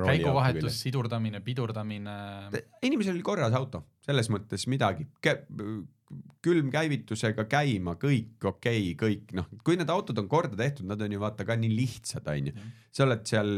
[0.05, 2.15] käiguvahetus, sidurdamine, pidurdamine,
[2.85, 5.07] inimesel oli korras auto, selles mõttes midagi,
[6.45, 11.15] külmkäivitusega käima, kõik okei okay,, kõik noh, kui need autod on korda tehtud, nad on
[11.15, 12.53] ju vaata ka nii lihtsad, onju.
[12.93, 13.49] sa oled seal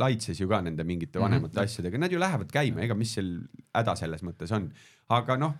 [0.00, 1.68] laitses ju ka nende mingite vanemate mm -hmm.
[1.68, 3.30] asjadega, nad ju lähevad käima, ega mis seal
[3.74, 4.70] häda selles mõttes on.
[5.08, 5.54] aga noh,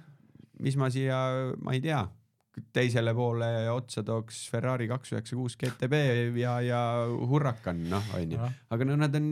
[0.61, 1.19] mis ma siia,
[1.61, 2.01] ma ei tea,
[2.73, 5.95] teisele poole otsa tooks Ferrari kaks üheksa kuus GTB
[6.39, 8.51] ja, ja Huracan, noh, onju.
[8.71, 9.31] aga no nad on,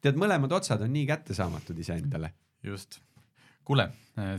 [0.00, 2.32] tead, mõlemad otsad on nii kättesaamatud iseendale
[2.66, 3.00] just.
[3.66, 3.88] kuule,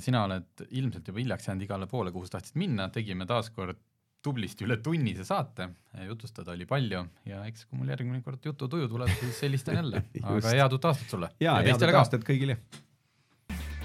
[0.03, 3.79] sina oled ilmselt juba hiljaks jäänud igale poole, kuhu sa tahtsid minna, tegime taaskord
[4.23, 5.69] tublisti üle tunnise saate,
[6.07, 10.53] jutustada oli palju ja eks kui mul järgmine kord jututuju tuleb, siis helistan jälle, aga
[10.55, 12.03] head uut aastat sulle ja, ja head teistele ka.
[12.03, 12.57] aastat kõigile.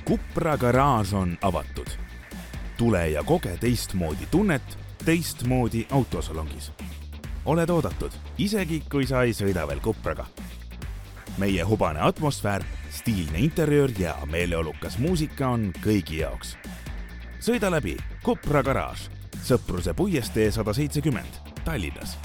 [0.07, 1.91] Kupra garaaž on avatud.
[2.79, 6.73] tule ja koge teistmoodi tunnet teistmoodi autosalongis.
[7.45, 10.27] oled oodatud, isegi kui sa ei sõida veel Kupraga.
[11.39, 16.57] Meie hubane atmosfäär, stiilne interjöör ja meeleolukas muusika on kõigi jaoks.
[17.41, 19.09] sõida läbi Kopra garaaž,
[19.43, 22.19] Sõpruse puiestee sada seitsekümmend, Tallinnas